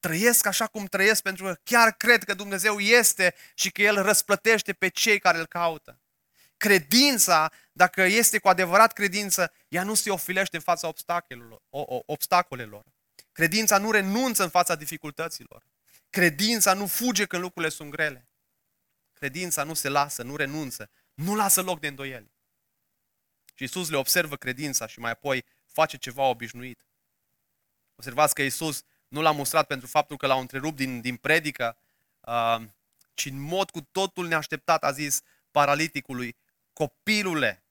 [0.00, 4.72] Trăiesc așa cum trăiesc pentru că chiar cred că Dumnezeu este și că El răsplătește
[4.72, 6.00] pe cei care îl caută.
[6.60, 11.62] Credința, dacă este cu adevărat credință, ea nu se ofilește în fața obstacolelor.
[12.06, 12.84] obstacolelor.
[13.32, 15.62] Credința nu renunță în fața dificultăților.
[16.10, 18.28] Credința nu fuge când lucrurile sunt grele.
[19.12, 22.30] Credința nu se lasă, nu renunță, nu lasă loc de îndoieli.
[23.54, 26.86] Și Isus le observă credința și mai apoi face ceva obișnuit.
[27.94, 31.76] Observați că Isus nu l-a mustrat pentru faptul că l-au întrerupt din, din predică,
[32.20, 32.60] uh,
[33.14, 36.36] ci în mod cu totul neașteptat a zis paraliticului,
[36.80, 37.64] copilule,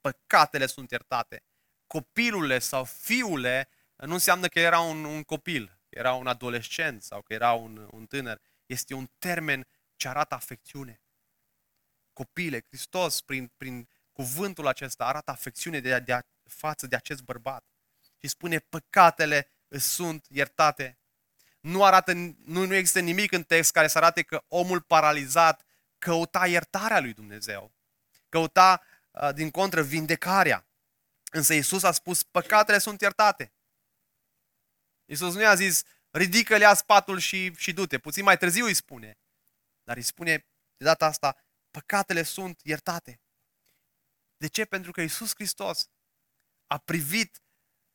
[0.00, 1.44] păcatele sunt iertate.
[1.86, 7.32] Copilule sau fiule nu înseamnă că era un, un copil, era un adolescent sau că
[7.32, 8.40] era un, un tânăr.
[8.66, 11.02] Este un termen ce arată afecțiune.
[12.12, 17.64] Copile, Hristos, prin, prin cuvântul acesta, arată afecțiune de, de, față de acest bărbat.
[18.18, 20.98] Și spune, păcatele sunt iertate.
[21.60, 25.64] Nu, arată, nu, nu există nimic în text care să arate că omul paralizat
[25.98, 27.78] căuta iertarea lui Dumnezeu.
[28.30, 30.66] Căuta, uh, din contră, vindecarea.
[31.30, 33.52] Însă Isus a spus, păcatele sunt iertate.
[35.04, 37.98] Isus nu i-a zis, ridică-le a spatul și, și du-te.
[37.98, 39.18] Puțin mai târziu îi spune.
[39.82, 40.36] Dar îi spune
[40.76, 41.36] de data asta,
[41.70, 43.20] păcatele sunt iertate.
[44.36, 44.64] De ce?
[44.64, 45.88] Pentru că Isus Hristos
[46.66, 47.42] a privit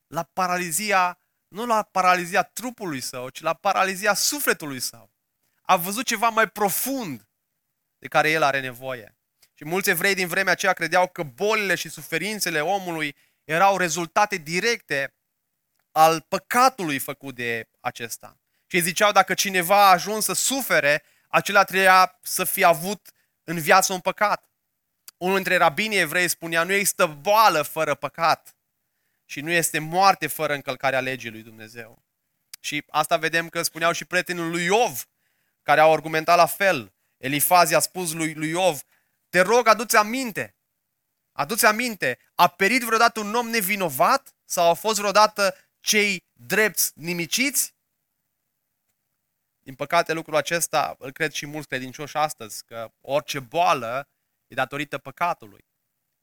[0.07, 5.13] la paralizia, nu la paralizia trupului său, ci la paralizia sufletului său.
[5.61, 7.29] A văzut ceva mai profund
[7.97, 9.14] de care el are nevoie.
[9.57, 15.13] Și mulți evrei din vremea aceea credeau că bolile și suferințele omului erau rezultate directe
[15.91, 18.37] al păcatului făcut de acesta.
[18.67, 23.09] Și ziceau dacă cineva a ajuns să sufere, acela trebuia să fie avut
[23.43, 24.49] în viață un păcat.
[25.17, 28.55] Unul dintre rabinii evrei spunea, nu există boală fără păcat
[29.25, 32.03] și nu este moarte fără încălcarea legii lui Dumnezeu.
[32.59, 35.05] Și asta vedem că spuneau și prietenul lui Iov,
[35.63, 36.93] care au argumentat la fel.
[37.17, 38.81] Elifazi a spus lui, lui Iov,
[39.35, 40.55] te rog, adu-ți aminte.
[41.31, 44.35] Adu-ți aminte, a perit vreodată un om nevinovat?
[44.45, 47.75] Sau au fost vreodată cei drepți nimiciți?
[49.59, 54.09] Din păcate, lucrul acesta îl cred și mulți credincioși astăzi, că orice boală
[54.47, 55.65] e datorită păcatului.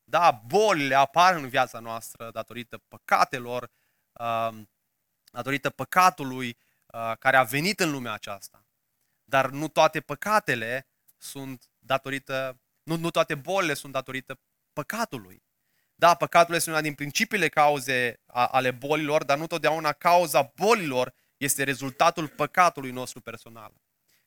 [0.05, 3.71] Da, bolile apar în viața noastră datorită păcatelor,
[4.13, 4.71] um,
[5.33, 8.67] datorită păcatului uh, care a venit în lumea aceasta.
[9.25, 14.41] Dar nu toate păcatele sunt datorită, nu, nu toate bolile sunt datorită
[14.73, 15.43] păcatului.
[15.95, 21.63] Da, păcatul este una din principiile cauze ale bolilor, dar nu totdeauna cauza bolilor este
[21.63, 23.73] rezultatul păcatului nostru personal.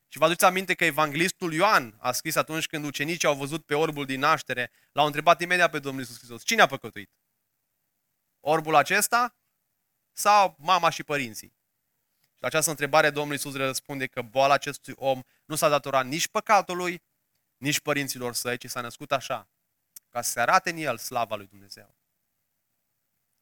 [0.08, 3.76] Și vă aduceți aminte că evanghelistul Ioan a scris atunci când ucenicii au văzut pe
[3.76, 7.12] orbul din naștere, l-au întrebat imediat pe Domnul Iisus Hristos, cine a păcătuit?
[8.39, 9.36] Orbul acesta
[10.13, 11.54] sau mama și părinții?
[12.34, 16.28] Și la această întrebare Domnul Iisus răspunde că boala acestui om nu s-a datorat nici
[16.28, 17.02] păcatului,
[17.65, 19.47] nici părinților săi, ci s-a născut așa,
[20.10, 21.95] ca să se arate în el slava lui Dumnezeu.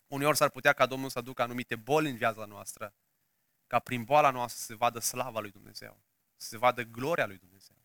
[0.07, 2.93] Uneori s-ar putea ca Domnul să aducă anumite boli în viața noastră,
[3.67, 5.99] ca prin boala noastră să se vadă slava lui Dumnezeu,
[6.36, 7.75] să se vadă gloria lui Dumnezeu.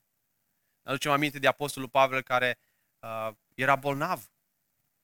[0.83, 2.59] Ne aducem aminte de Apostolul Pavel care
[2.99, 4.31] uh, era bolnav,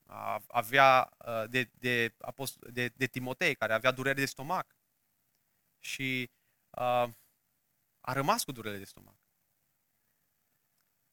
[0.02, 4.76] uh, avea uh, de, de, apostol, de, de Timotei, care avea dureri de stomac
[5.78, 6.30] și
[6.70, 7.08] uh,
[8.00, 9.23] a rămas cu durere de stomac.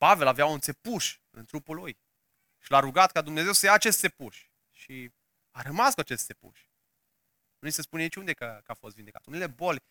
[0.02, 1.98] Pavel avea un țepuș în trupul lui
[2.60, 5.12] și l-a rugat ca Dumnezeu să ia acest țepuș și
[5.52, 6.60] a rămas cu acest țepuș.
[7.60, 9.26] Nu se spune niciunde că, că a fost vindecat.
[9.26, 9.84] Unele boli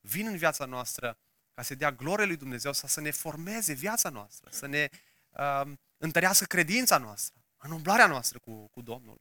[0.00, 1.18] vin în viața noastră
[1.54, 4.88] ca să dea glorie lui Dumnezeu, să, să ne formeze viața noastră, să ne
[5.30, 9.20] uh, întărească credința noastră, în umblarea noastră cu, cu Domnul.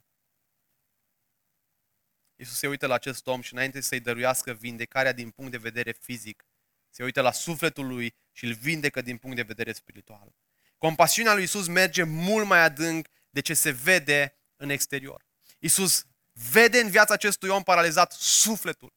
[2.36, 5.92] Iisus se uită la acest om și înainte să-i dăruiască vindecarea din punct de vedere
[5.92, 6.46] fizic,
[6.90, 10.36] se uită la sufletul lui și îl vindecă din punct de vedere spiritual.
[10.78, 15.26] Compasiunea lui Isus merge mult mai adânc de ce se vede în exterior.
[15.60, 16.06] Isus
[16.52, 18.94] vede în viața acestui om paralizat sufletul.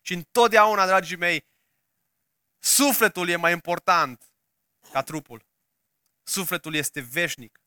[0.00, 1.46] Și întotdeauna, dragii mei,
[2.58, 4.32] sufletul e mai important
[4.92, 5.46] ca trupul.
[6.22, 7.60] Sufletul este veșnic.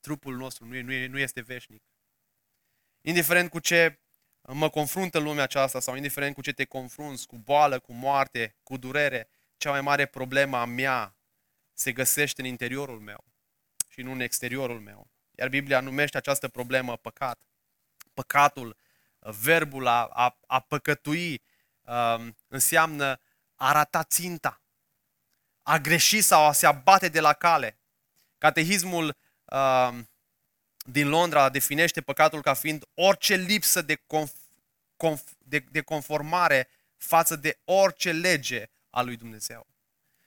[0.00, 1.82] Trupul nostru nu, nu, nu este veșnic.
[3.00, 4.00] Indiferent cu ce
[4.42, 8.56] mă confrunt în lumea aceasta sau indiferent cu ce te confrunți, cu boală, cu moarte,
[8.62, 11.16] cu durere, cea mai mare problemă a mea
[11.72, 13.24] se găsește în interiorul meu
[13.88, 15.10] și nu în exteriorul meu.
[15.30, 17.40] Iar Biblia numește această problemă păcat.
[18.14, 18.76] Păcatul,
[19.18, 21.42] verbul a, a, a păcătui,
[21.80, 23.20] um, înseamnă
[23.54, 24.62] a rata ținta,
[25.62, 27.78] a greși sau a se abate de la cale.
[28.38, 29.98] Catehismul uh,
[30.76, 34.48] din Londra definește păcatul ca fiind orice lipsă de, conf-
[34.96, 39.66] conf- de, de conformare față de orice lege a lui Dumnezeu.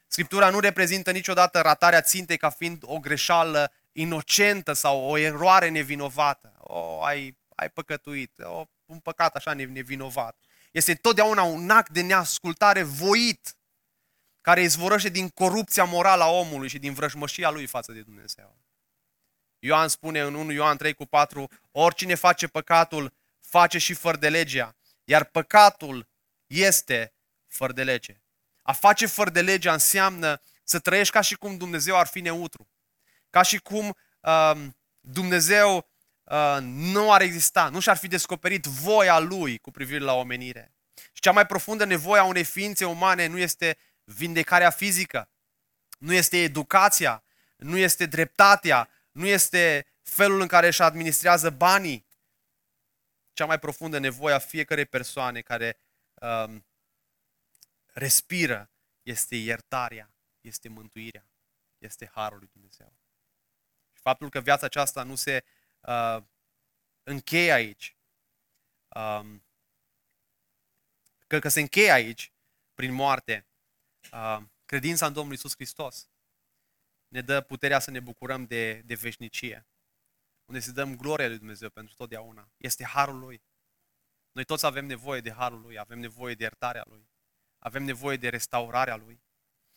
[0.07, 6.53] Scriptura nu reprezintă niciodată ratarea țintei ca fiind o greșeală inocentă sau o eroare nevinovată.
[6.57, 10.37] O, ai, ai păcătuit, o, un păcat așa nevinovat.
[10.71, 13.55] Este totdeauna un act de neascultare voit
[14.41, 18.57] care izvorăște din corupția morală a omului și din vrăjmășia lui față de Dumnezeu.
[19.59, 24.29] Ioan spune în 1 Ioan 3 cu 4, oricine face păcatul, face și fără de
[24.29, 26.07] legea, iar păcatul
[26.47, 27.13] este
[27.47, 28.20] fără de lege.
[28.61, 32.69] A face fără de legea înseamnă să trăiești ca și cum Dumnezeu ar fi neutru.
[33.29, 34.67] Ca și cum uh,
[34.99, 35.89] Dumnezeu
[36.23, 40.75] uh, nu ar exista, nu și-ar fi descoperit voia Lui cu privire la omenire.
[41.13, 45.29] Și cea mai profundă nevoie a unei ființe umane nu este vindecarea fizică,
[45.99, 47.23] nu este educația,
[47.57, 52.07] nu este dreptatea, nu este felul în care își administrează banii.
[53.33, 55.77] Cea mai profundă nevoie a fiecarei persoane care
[56.13, 56.65] um,
[58.01, 61.29] respiră este iertarea, este mântuirea,
[61.77, 62.97] este harul lui Dumnezeu.
[63.91, 65.43] Și faptul că viața aceasta nu se
[65.79, 66.23] uh,
[67.03, 67.97] încheie aici,
[68.95, 69.45] um,
[71.27, 72.33] că, că se încheie aici
[72.73, 73.47] prin moarte,
[74.11, 76.09] uh, credința în Domnul Isus Hristos
[77.07, 79.67] ne dă puterea să ne bucurăm de, de veșnicie,
[80.45, 82.51] unde să dăm gloria lui Dumnezeu pentru totdeauna.
[82.57, 83.43] Este harul Lui.
[84.31, 87.10] Noi toți avem nevoie de harul Lui, avem nevoie de iertarea Lui,
[87.63, 89.21] avem nevoie de restaurarea Lui.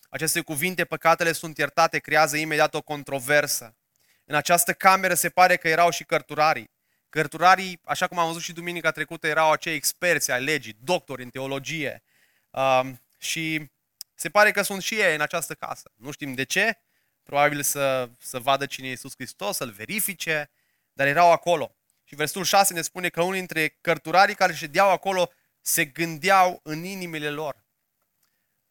[0.08, 3.76] Aceste cuvinte, păcatele sunt iertate, creează imediat o controversă.
[4.24, 6.70] În această cameră se pare că erau și cărturarii.
[7.08, 11.28] Cărturarii, așa cum am văzut și duminica trecută, erau acei experți ai legii, doctori în
[11.28, 12.02] teologie.
[12.50, 12.80] Uh,
[13.18, 13.70] și
[14.14, 15.90] se pare că sunt și ei în această casă.
[15.94, 16.78] Nu știm de ce,
[17.22, 20.50] probabil să, să vadă cine e Iisus Hristos, să-L verifice,
[20.92, 21.76] dar erau acolo.
[22.04, 26.84] Și versetul 6 ne spune că unii dintre cărturarii care ședeau acolo se gândeau în
[26.84, 27.63] inimile lor.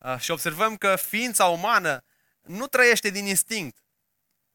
[0.04, 2.04] Uh, și observăm că ființa umană
[2.42, 3.78] nu trăiește din instinct,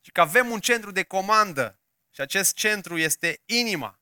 [0.00, 1.80] ci că avem un centru de comandă
[2.14, 4.00] și acest centru este inima.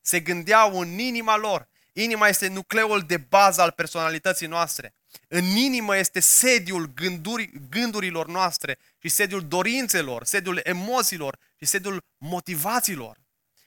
[0.00, 1.68] Se gândeau în inima lor.
[1.92, 4.94] Inima este nucleul de bază al personalității noastre.
[5.28, 13.20] În inimă este sediul gânduri, gândurilor noastre și sediul dorințelor, sediul emoțiilor și sediul motivațiilor.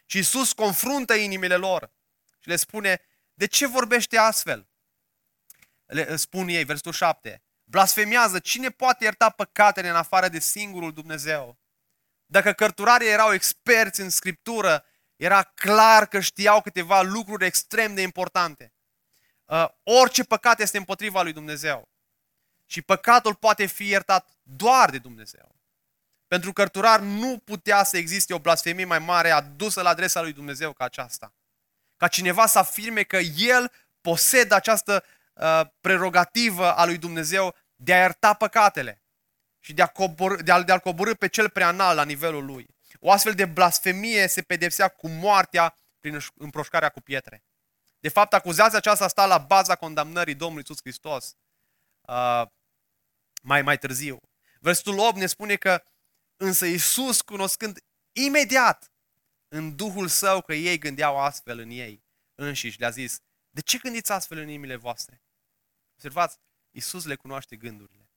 [0.06, 1.91] Și Isus confruntă inimile lor
[2.39, 3.02] și le spune,
[3.34, 4.71] de ce vorbește astfel?
[5.91, 11.58] Le spun ei, versetul 7, blasfemiază, cine poate ierta păcatele în afară de singurul Dumnezeu?
[12.25, 18.73] Dacă cărturarii erau experți în Scriptură, era clar că știau câteva lucruri extrem de importante.
[19.45, 21.89] Uh, orice păcat este împotriva lui Dumnezeu.
[22.65, 25.56] Și păcatul poate fi iertat doar de Dumnezeu.
[26.27, 30.73] Pentru cărturar nu putea să existe o blasfemie mai mare adusă la adresa lui Dumnezeu
[30.73, 31.34] ca aceasta.
[31.97, 37.98] Ca cineva să afirme că el posedă această uh, prerogativă a lui Dumnezeu de a
[37.98, 39.04] ierta păcatele
[39.60, 42.46] și de, a cobor, de, a, de a coborâ pe cel prea înalt la nivelul
[42.46, 42.67] lui.
[43.00, 47.44] O astfel de blasfemie se pedepsea cu moartea prin împroșcarea cu pietre.
[48.00, 51.36] De fapt, acuzația aceasta sta la baza condamnării Domnului Iisus Hristos
[52.02, 52.48] uh,
[53.41, 54.20] mai, mai târziu.
[54.60, 55.84] Versetul 8 ne spune că
[56.38, 57.80] însă Iisus, cunoscând
[58.12, 58.91] imediat
[59.48, 62.04] în Duhul Său că ei gândeau astfel în ei
[62.36, 63.20] înșiși, le-a zis,
[63.54, 65.22] de ce gândiți astfel în inimile voastre?
[65.94, 66.40] Observați,
[66.72, 68.10] Iisus le cunoaște gândurile.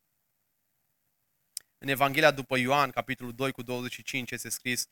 [1.78, 4.88] În Evanghelia după Ioan, capitolul 2 cu 25, este scris,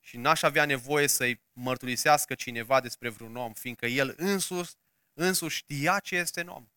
[0.00, 4.72] și n-aș avea nevoie să-i mărturisească cineva despre vreun om, fiindcă el însuși,
[5.12, 6.68] însuși știa ce este în om.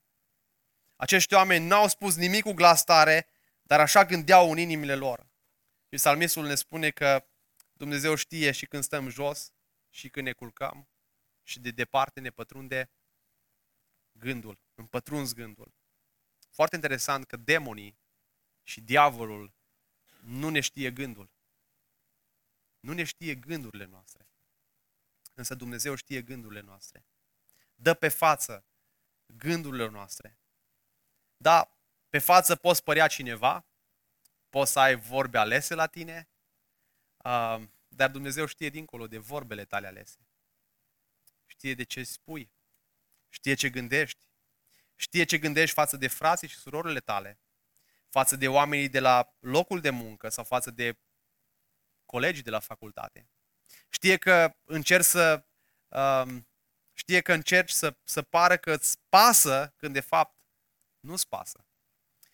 [0.96, 3.28] Acești oameni n-au spus nimic cu glas tare,
[3.62, 5.20] dar așa gândeau în inimile lor.
[5.90, 7.28] Și psalmistul ne spune că
[7.74, 9.52] Dumnezeu știe și când stăm jos
[9.90, 10.90] și când ne culcăm
[11.44, 12.90] și de departe ne pătrunde
[14.20, 15.74] gândul, împătrunzi gândul.
[16.49, 17.97] Foarte interesant că demonii
[18.64, 19.53] și diavolul
[20.20, 21.30] nu ne știe gândul.
[22.80, 24.28] Nu ne știe gândurile noastre.
[25.34, 27.05] Însă Dumnezeu știe gândurile noastre.
[27.76, 28.66] Dă pe față
[29.26, 30.38] gândurile noastre.
[31.38, 31.78] Da,
[32.09, 33.66] pe față poți părea cineva,
[34.49, 36.28] poți să ai vorbe alese la tine,
[37.88, 40.28] dar Dumnezeu știe dincolo de vorbele tale alese.
[41.45, 42.51] Știe de ce spui,
[43.34, 44.28] știe ce gândești,
[44.96, 47.40] știe ce gândești față de frații și surorile tale,
[48.10, 51.00] față de oamenii de la locul de muncă sau față de
[52.06, 53.30] colegii de la facultate.
[53.90, 55.46] Știe că încerci să,
[55.88, 56.48] um,
[56.94, 60.38] știe că încerci să, să pară că îți pasă când de fapt
[61.00, 61.66] Nu-ți pasă.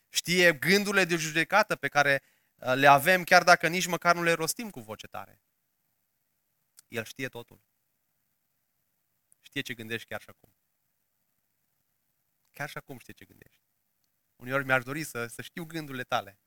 [0.10, 2.24] Știe gândurile de judecată pe care
[2.56, 5.42] uh, le avem chiar dacă nici măcar nu le rostim cu voce tare.
[6.88, 7.62] El știe totul.
[9.42, 10.54] Știe ce gândești chiar și acum.
[12.60, 13.62] Chiar și acum știe ce gândești.
[14.36, 16.40] Uneori mi-aș dori să, să știu gândurile tale.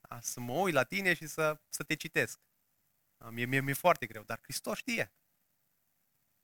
[0.00, 0.20] Da?
[0.20, 2.40] Să mă uit la tine și să, să te citesc.
[3.16, 3.30] Da?
[3.30, 5.12] Mie, mie, mie foarte greu, dar Hristos știe.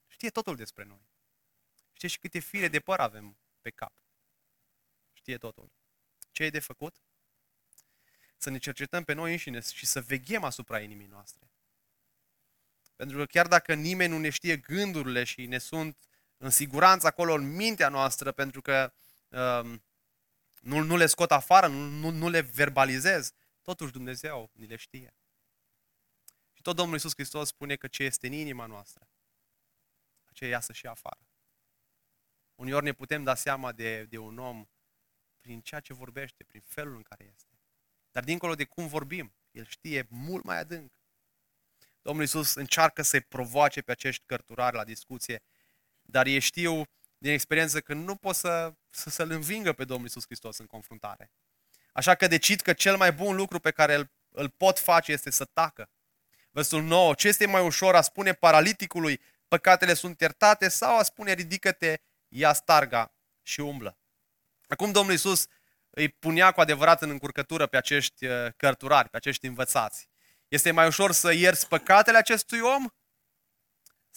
[0.06, 1.08] Știe totul despre noi.
[1.92, 4.02] Știe și câte fire de păr avem pe cap.
[5.12, 5.72] Știe totul.
[6.30, 7.02] Ce e de făcut?
[8.36, 11.50] Să ne cercetăm pe noi înșine și să veghem asupra inimii noastre.
[12.96, 16.06] Pentru că chiar dacă nimeni nu ne știe gândurile și ne sunt
[16.36, 18.92] în siguranță acolo în mintea noastră, pentru că
[19.28, 19.84] um,
[20.60, 23.32] nu, nu le scot afară, nu, nu, nu le verbalizez,
[23.62, 25.14] totuși Dumnezeu ni le știe.
[26.52, 29.08] Și tot Domnul Iisus Hristos spune că ce este în inima noastră,
[30.24, 31.28] aceea iasă și afară.
[32.54, 34.66] Uneori ne putem da seama de, de un om
[35.40, 37.58] prin ceea ce vorbește, prin felul în care este.
[38.10, 40.92] Dar dincolo de cum vorbim, el știe mult mai adânc.
[42.02, 45.42] Domnul Iisus încearcă să-i provoace pe acești cărturari la discuție,
[46.06, 46.84] dar ei știu
[47.18, 51.30] din experiență că nu pot să, să, să-L învingă pe Domnul Iisus Hristos în confruntare.
[51.92, 55.30] Așa că decid că cel mai bun lucru pe care îl, îl pot face este
[55.30, 55.90] să tacă.
[56.50, 57.14] Versul 9.
[57.14, 62.52] Ce este mai ușor a spune paraliticului, păcatele sunt iertate, sau a spune ridică-te, ia
[62.52, 63.98] starga și umblă.
[64.68, 65.46] Acum Domnul Iisus
[65.90, 70.08] îi punea cu adevărat în încurcătură pe acești uh, cărturari, pe acești învățați.
[70.48, 72.86] Este mai ușor să ierți păcatele acestui om?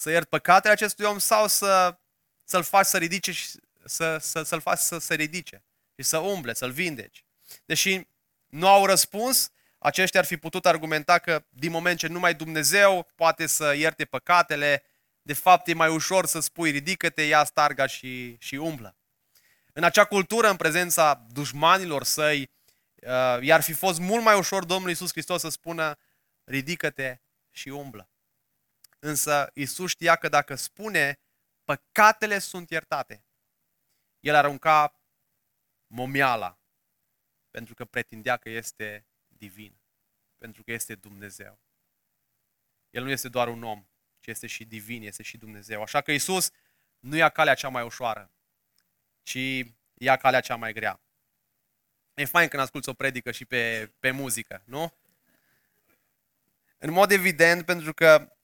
[0.00, 1.98] Să iert păcatele acestui om sau să,
[2.44, 3.48] să-l faci să ridice și
[3.84, 5.64] să, să, să-l faci să se ridice
[5.96, 7.24] și să umble, să-l vindeci.
[7.64, 8.06] Deși
[8.46, 13.46] nu au răspuns, aceștia ar fi putut argumenta că din moment ce numai Dumnezeu poate
[13.46, 14.82] să ierte păcatele,
[15.22, 18.96] de fapt e mai ușor să spui ridică-te, ia starga și, și umblă.
[19.72, 22.50] În acea cultură, în prezența dușmanilor săi,
[22.94, 25.98] uh, i-ar fi fost mult mai ușor Domnul Iisus Hristos să spună
[26.44, 27.20] ridică-te
[27.50, 28.09] și umblă.
[29.02, 31.20] Însă Iisus știa că dacă spune
[31.64, 33.24] păcatele sunt iertate,
[34.20, 35.00] el arunca
[35.86, 36.60] momiala
[37.50, 39.80] pentru că pretindea că este divin,
[40.38, 41.60] pentru că este Dumnezeu.
[42.90, 43.86] El nu este doar un om,
[44.20, 45.82] ci este și divin, este și Dumnezeu.
[45.82, 46.50] Așa că Iisus
[46.98, 48.30] nu ia calea cea mai ușoară,
[49.22, 51.00] ci ia calea cea mai grea.
[52.14, 54.94] E fain când asculți o predică și pe, pe muzică, nu?
[56.78, 58.36] În mod evident, pentru că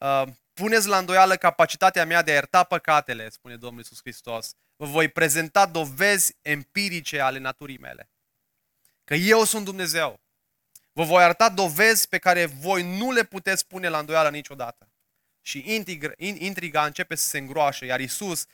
[0.00, 0.22] uh,
[0.52, 5.08] puneți la îndoială capacitatea mea de a ierta păcatele, spune Domnul Iisus Hristos, vă voi
[5.08, 8.10] prezenta dovezi empirice ale naturii mele.
[9.04, 10.20] Că eu sunt Dumnezeu.
[10.92, 14.92] Vă voi arăta dovezi pe care voi nu le puteți pune la îndoială niciodată.
[15.40, 18.44] Și intriga, intriga începe să se îngroașe, iar Iisus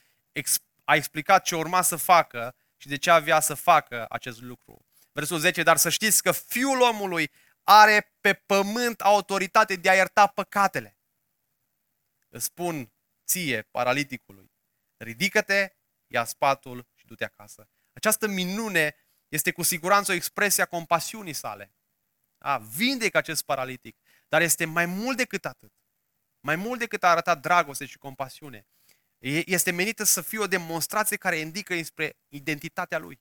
[0.84, 4.84] a explicat ce urma să facă și de ce avea să facă acest lucru.
[5.12, 7.30] Versul 10, dar să știți că Fiul omului
[7.62, 10.95] are pe pământ autoritate de a ierta păcatele.
[12.36, 12.92] Îți spun
[13.26, 14.52] ție, paraliticului,
[14.96, 15.72] ridică-te,
[16.06, 17.68] ia spatul și du-te acasă.
[17.92, 18.96] Această minune
[19.28, 21.74] este cu siguranță o expresie a compasiunii sale.
[22.38, 23.96] A, vindecă acest paralitic,
[24.28, 25.72] dar este mai mult decât atât.
[26.40, 28.66] Mai mult decât a arătat dragoste și compasiune.
[29.44, 33.20] Este menită să fie o demonstrație care indică spre identitatea lui.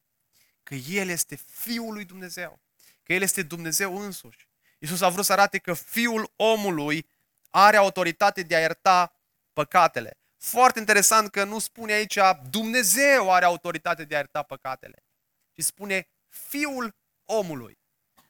[0.63, 2.61] Că El este Fiul lui Dumnezeu.
[3.03, 4.49] Că El este Dumnezeu însuși.
[4.79, 7.09] Iisus a vrut să arate că Fiul omului
[7.57, 9.13] are autoritate de a ierta
[9.53, 10.17] păcatele.
[10.37, 12.17] Foarte interesant că nu spune aici
[12.49, 15.03] Dumnezeu are autoritate de a ierta păcatele,
[15.51, 16.95] ci spune Fiul
[17.25, 17.77] omului.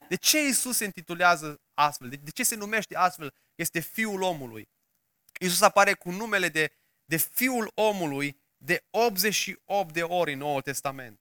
[0.07, 2.09] De ce Iisus se intitulează astfel?
[2.09, 3.33] De ce se numește astfel?
[3.55, 4.69] Este Fiul omului.
[5.39, 6.71] Iisus apare cu numele de
[7.05, 11.19] de Fiul omului de 88 de ori în Noul Testament.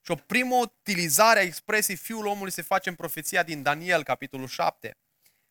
[0.00, 4.46] Și o primă utilizare a expresiei Fiul omului se face în profeția din Daniel, capitolul
[4.46, 4.96] 7,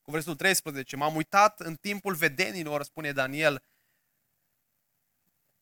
[0.05, 0.95] cu versetul 13.
[0.95, 3.63] M-am uitat în timpul vedenilor, spune Daniel,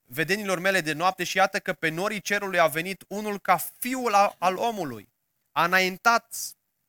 [0.01, 4.13] vedenilor mele de noapte și iată că pe norii cerului a venit unul ca fiul
[4.37, 5.13] al omului.
[5.51, 6.35] A înaintat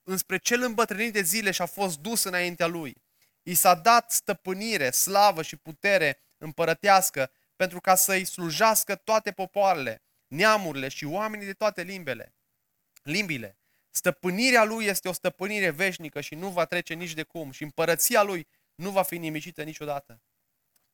[0.02, 3.02] înspre cel îmbătrânit de zile și a fost dus înaintea lui.
[3.42, 10.88] I s-a dat stăpânire, slavă și putere împărătească pentru ca să-i slujească toate popoarele, neamurile
[10.88, 12.34] și oamenii de toate limbele.
[13.02, 13.58] limbile.
[13.96, 18.22] Stăpânirea lui este o stăpânire veșnică și nu va trece nici de cum și împărăția
[18.22, 20.22] lui nu va fi nimicită niciodată.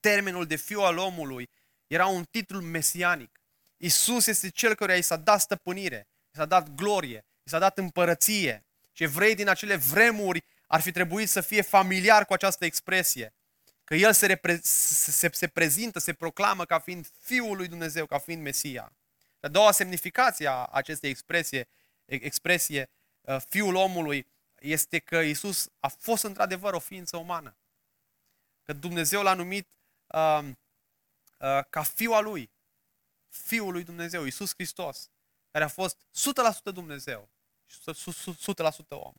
[0.00, 1.50] Termenul de fiu al omului
[1.86, 3.40] era un titlu mesianic.
[3.76, 7.78] Isus este cel care i s-a dat stăpânire, i s-a dat glorie, i s-a dat
[7.78, 8.66] împărăție.
[8.92, 13.34] Și evrei din acele vremuri ar fi trebuit să fie familiar cu această expresie
[13.84, 18.18] că El se, repre- se, se prezintă, se proclamă ca fiind Fiul lui Dumnezeu, ca
[18.18, 18.92] fiind Mesia.
[19.40, 21.68] A doua semnificație a acestei expresie,
[22.14, 22.90] expresie
[23.20, 24.26] uh, Fiul omului
[24.60, 27.56] este că Isus a fost într-adevăr o ființă umană.
[28.62, 29.68] Că Dumnezeu l-a numit
[30.06, 32.50] uh, uh, ca Fiul al Lui.
[33.28, 35.10] Fiul lui Dumnezeu, Isus Hristos,
[35.50, 35.96] care a fost
[36.70, 37.30] 100% Dumnezeu
[37.66, 39.14] și 100% om.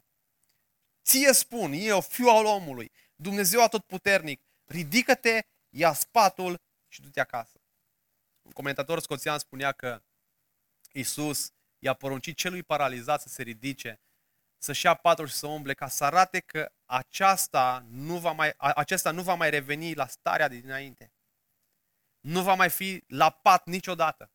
[1.03, 7.61] Ție spun, eu, fiul al omului, Dumnezeu atotputernic, ridică-te, ia spatul și du-te acasă.
[8.41, 10.03] Un comentator scoțian spunea că
[10.91, 14.01] Isus i-a poruncit celui paralizat să se ridice,
[14.57, 19.11] să-și ia patul și să umble, ca să arate că aceasta nu va mai, acesta
[19.11, 21.13] nu va mai reveni la starea de dinainte.
[22.19, 24.31] Nu va mai fi la pat niciodată,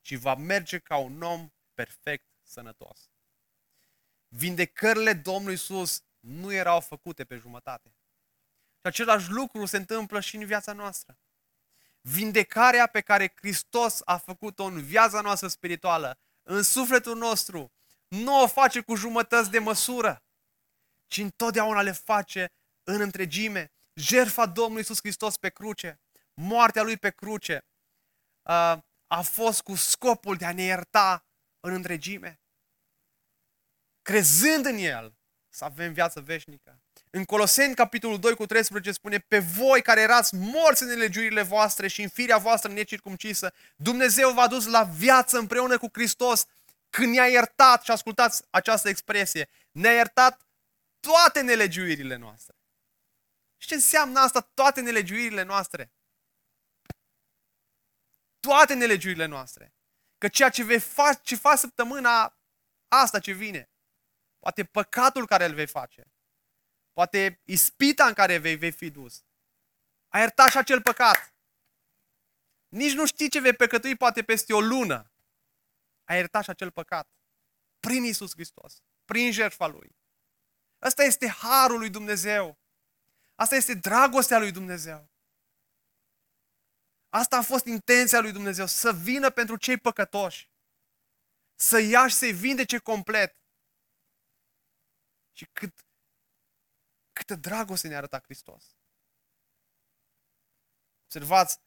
[0.00, 3.10] ci va merge ca un om perfect sănătos.
[4.28, 7.88] Vindecările Domnului Isus nu erau făcute pe jumătate.
[8.80, 11.18] Și același lucru se întâmplă și în viața noastră.
[12.00, 16.18] Vindecarea pe care Hristos a făcut-o în viața noastră spirituală,
[16.48, 17.72] în sufletul nostru,
[18.08, 20.24] nu o face cu jumătăți de măsură,
[21.06, 23.70] ci întotdeauna le face în întregime.
[23.94, 26.00] Jerfa Domnului Isus Hristos pe cruce,
[26.34, 27.64] moartea Lui pe cruce,
[29.06, 31.26] a fost cu scopul de a ne ierta
[31.60, 32.40] în întregime.
[34.02, 35.18] Crezând în El,
[35.48, 36.80] să avem viață veșnică.
[37.10, 41.88] În Coloseni, capitolul 2 cu 13, spune, pe voi care erați morți în nelegiurile voastre
[41.88, 46.46] și în firea voastră necircumcisă, Dumnezeu v-a dus la viață împreună cu Hristos
[46.90, 50.46] când ne-a iertat, și ascultați această expresie, ne-a iertat
[51.00, 52.56] toate nelegiuirile noastre.
[53.56, 55.92] Și ce înseamnă asta, toate nelegiuirile noastre?
[58.40, 59.74] Toate nelegiuirile noastre.
[60.18, 62.38] Că ceea ce vei face, ce faci săptămâna
[62.88, 63.70] asta ce vine,
[64.38, 66.10] poate păcatul care îl vei face,
[66.96, 69.24] poate ispita în care vei, vei fi dus.
[70.08, 71.34] Ai iertat și acel păcat.
[72.68, 75.12] Nici nu știi ce vei păcătui poate peste o lună.
[76.04, 77.08] Ai iertat și acel păcat.
[77.80, 78.82] Prin Isus Hristos.
[79.04, 79.96] Prin jertfa Lui.
[80.78, 82.58] Asta este harul lui Dumnezeu.
[83.34, 85.10] Asta este dragostea lui Dumnezeu.
[87.08, 90.50] Asta a fost intenția lui Dumnezeu, să vină pentru cei păcătoși.
[91.54, 93.36] Să ia și să-i vindece complet.
[95.32, 95.85] Și cât,
[97.16, 98.76] câtă dragoste ne-a arătat Hristos.
[101.04, 101.58] Observați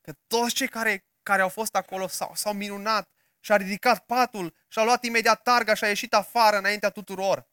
[0.00, 3.10] că toți cei care, care au fost acolo s-au, s-au minunat
[3.40, 7.48] și-a ridicat patul și-a luat imediat targa și a ieșit afară înaintea tuturor.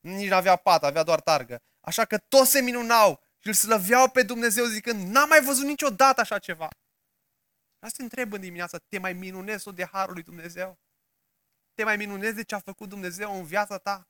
[0.00, 1.62] Nici nu avea pat, avea doar targă.
[1.80, 6.20] Așa că toți se minunau și îl slăveau pe Dumnezeu zicând, n-am mai văzut niciodată
[6.20, 6.68] așa ceva.
[7.78, 10.78] Asta te întreb în dimineața, te mai minunezi de harul lui Dumnezeu?
[11.74, 14.09] Te mai minunezi de ce a făcut Dumnezeu în viața ta?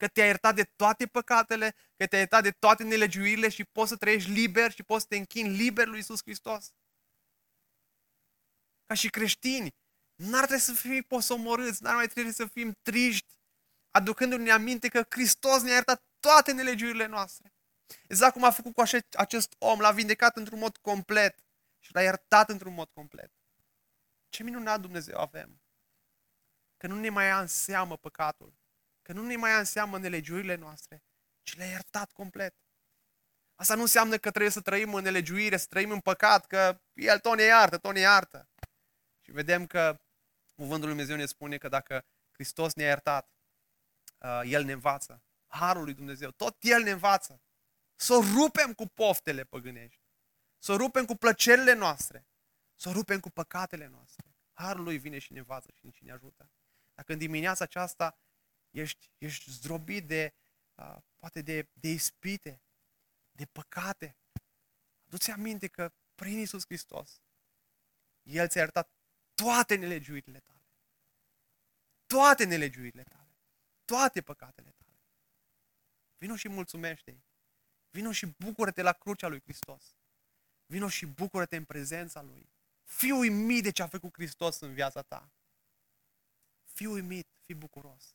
[0.00, 3.96] Că te-a iertat de toate păcatele, că te-a iertat de toate nelegiuirile și poți să
[3.96, 6.72] trăiești liber și poți să te închini liber lui Isus Hristos.
[8.86, 9.74] Ca și creștini,
[10.14, 13.34] n-ar trebui să fim posomorâți, n-ar mai trebui să fim triști,
[13.90, 17.54] aducându-ne aminte că Hristos ne-a iertat toate nelegiuirile noastre.
[18.08, 18.82] Exact cum a făcut cu
[19.12, 21.44] acest om, l-a vindecat într-un mod complet
[21.78, 23.32] și l-a iertat într-un mod complet.
[24.28, 25.62] Ce minunat Dumnezeu avem!
[26.76, 28.59] Că nu ne mai ia în seamă păcatul,
[29.10, 31.02] că nu ne mai ia în seamă nelegiuirile noastre,
[31.42, 32.54] ci le-a iertat complet.
[33.54, 37.18] Asta nu înseamnă că trebuie să trăim în nelegiuire, să trăim în păcat, că El
[37.18, 38.48] tot ne iartă, tot ne iartă.
[39.20, 40.00] Și vedem că
[40.54, 43.30] Cuvântul Lui Dumnezeu ne spune că dacă Hristos ne-a iertat,
[44.18, 45.22] uh, El ne învață.
[45.46, 47.40] Harul lui Dumnezeu, tot El ne învață.
[47.94, 50.02] Să o rupem cu poftele păgânești.
[50.58, 52.26] Să o rupem cu plăcerile noastre.
[52.74, 54.24] Să o rupem cu păcatele noastre.
[54.52, 56.50] Harul lui vine și ne învață și ne ajută.
[56.94, 58.18] Dacă în dimineața aceasta
[58.70, 60.34] ești, ești zdrobit de,
[60.74, 62.62] uh, poate de, de ispite,
[63.32, 64.16] de păcate,
[65.06, 67.20] adu-ți aminte că prin Isus Hristos,
[68.22, 68.90] El ți-a iertat
[69.34, 70.64] toate nelegiuirile tale.
[72.06, 73.38] Toate nelegiuirile tale.
[73.84, 74.98] Toate păcatele tale.
[76.18, 77.24] Vino și mulțumește-i.
[77.90, 79.96] Vino și bucură-te la crucea lui Hristos.
[80.66, 82.52] Vino și bucură-te în prezența Lui.
[82.84, 85.32] Fii uimit de ce a făcut Hristos în viața ta.
[86.64, 88.14] Fii uimit, fii bucuros.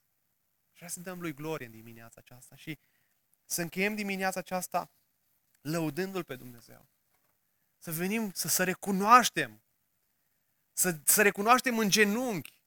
[0.76, 2.80] Și vrea să dăm Lui glorie în dimineața aceasta și
[3.46, 4.92] să încheiem dimineața aceasta
[5.62, 6.90] lăudându-L pe Dumnezeu.
[7.78, 9.64] Să venim, să, să recunoaștem,
[10.74, 12.60] să, să recunoaștem în genunchi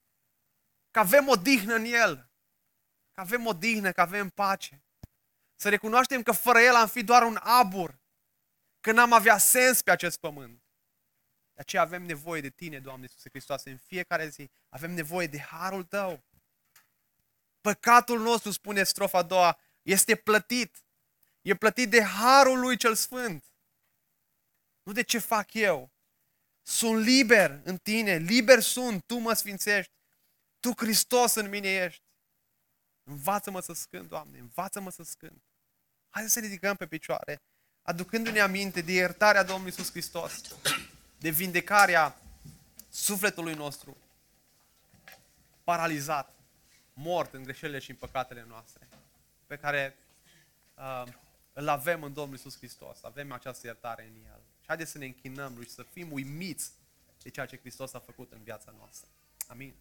[0.91, 2.31] că avem o dihnă în El,
[3.13, 4.83] că avem o dihnă, că avem pace.
[5.57, 7.99] Să recunoaștem că fără El am fi doar un abur,
[8.81, 10.63] că n-am avea sens pe acest pământ.
[11.53, 14.51] De aceea avem nevoie de Tine, Doamne Iisuse Hristos, în fiecare zi.
[14.69, 16.23] Avem nevoie de harul Tău.
[17.61, 20.85] Păcatul nostru, spune strofa a doua, este plătit.
[21.43, 23.45] E plătit de harul lui cel sfânt.
[24.83, 25.91] Nu de ce fac eu.
[26.63, 29.93] Sunt liber în tine, liber sunt, tu mă sfințești.
[30.61, 32.03] Tu, Hristos, în mine ești.
[33.05, 35.43] Învață-mă să scând, Doamne, învață-mă să scând.
[36.09, 37.43] Haideți să ridicăm pe picioare,
[37.83, 40.41] aducându-ne aminte de iertarea Domnului Iisus Hristos,
[41.19, 42.21] de vindecarea
[42.89, 43.97] sufletului nostru
[45.65, 46.38] paralizat,
[46.99, 48.89] mort în greșelile și în păcatele noastre,
[49.47, 49.97] pe care
[50.75, 51.05] uh,
[51.53, 53.03] îl avem în Domnul Iisus Hristos.
[53.03, 54.41] Avem această iertare în El.
[54.61, 56.73] Și haideți să ne închinăm lui și să fim uimiți
[57.23, 59.09] de ceea ce Hristos a făcut în viața noastră.
[59.47, 59.75] Amin.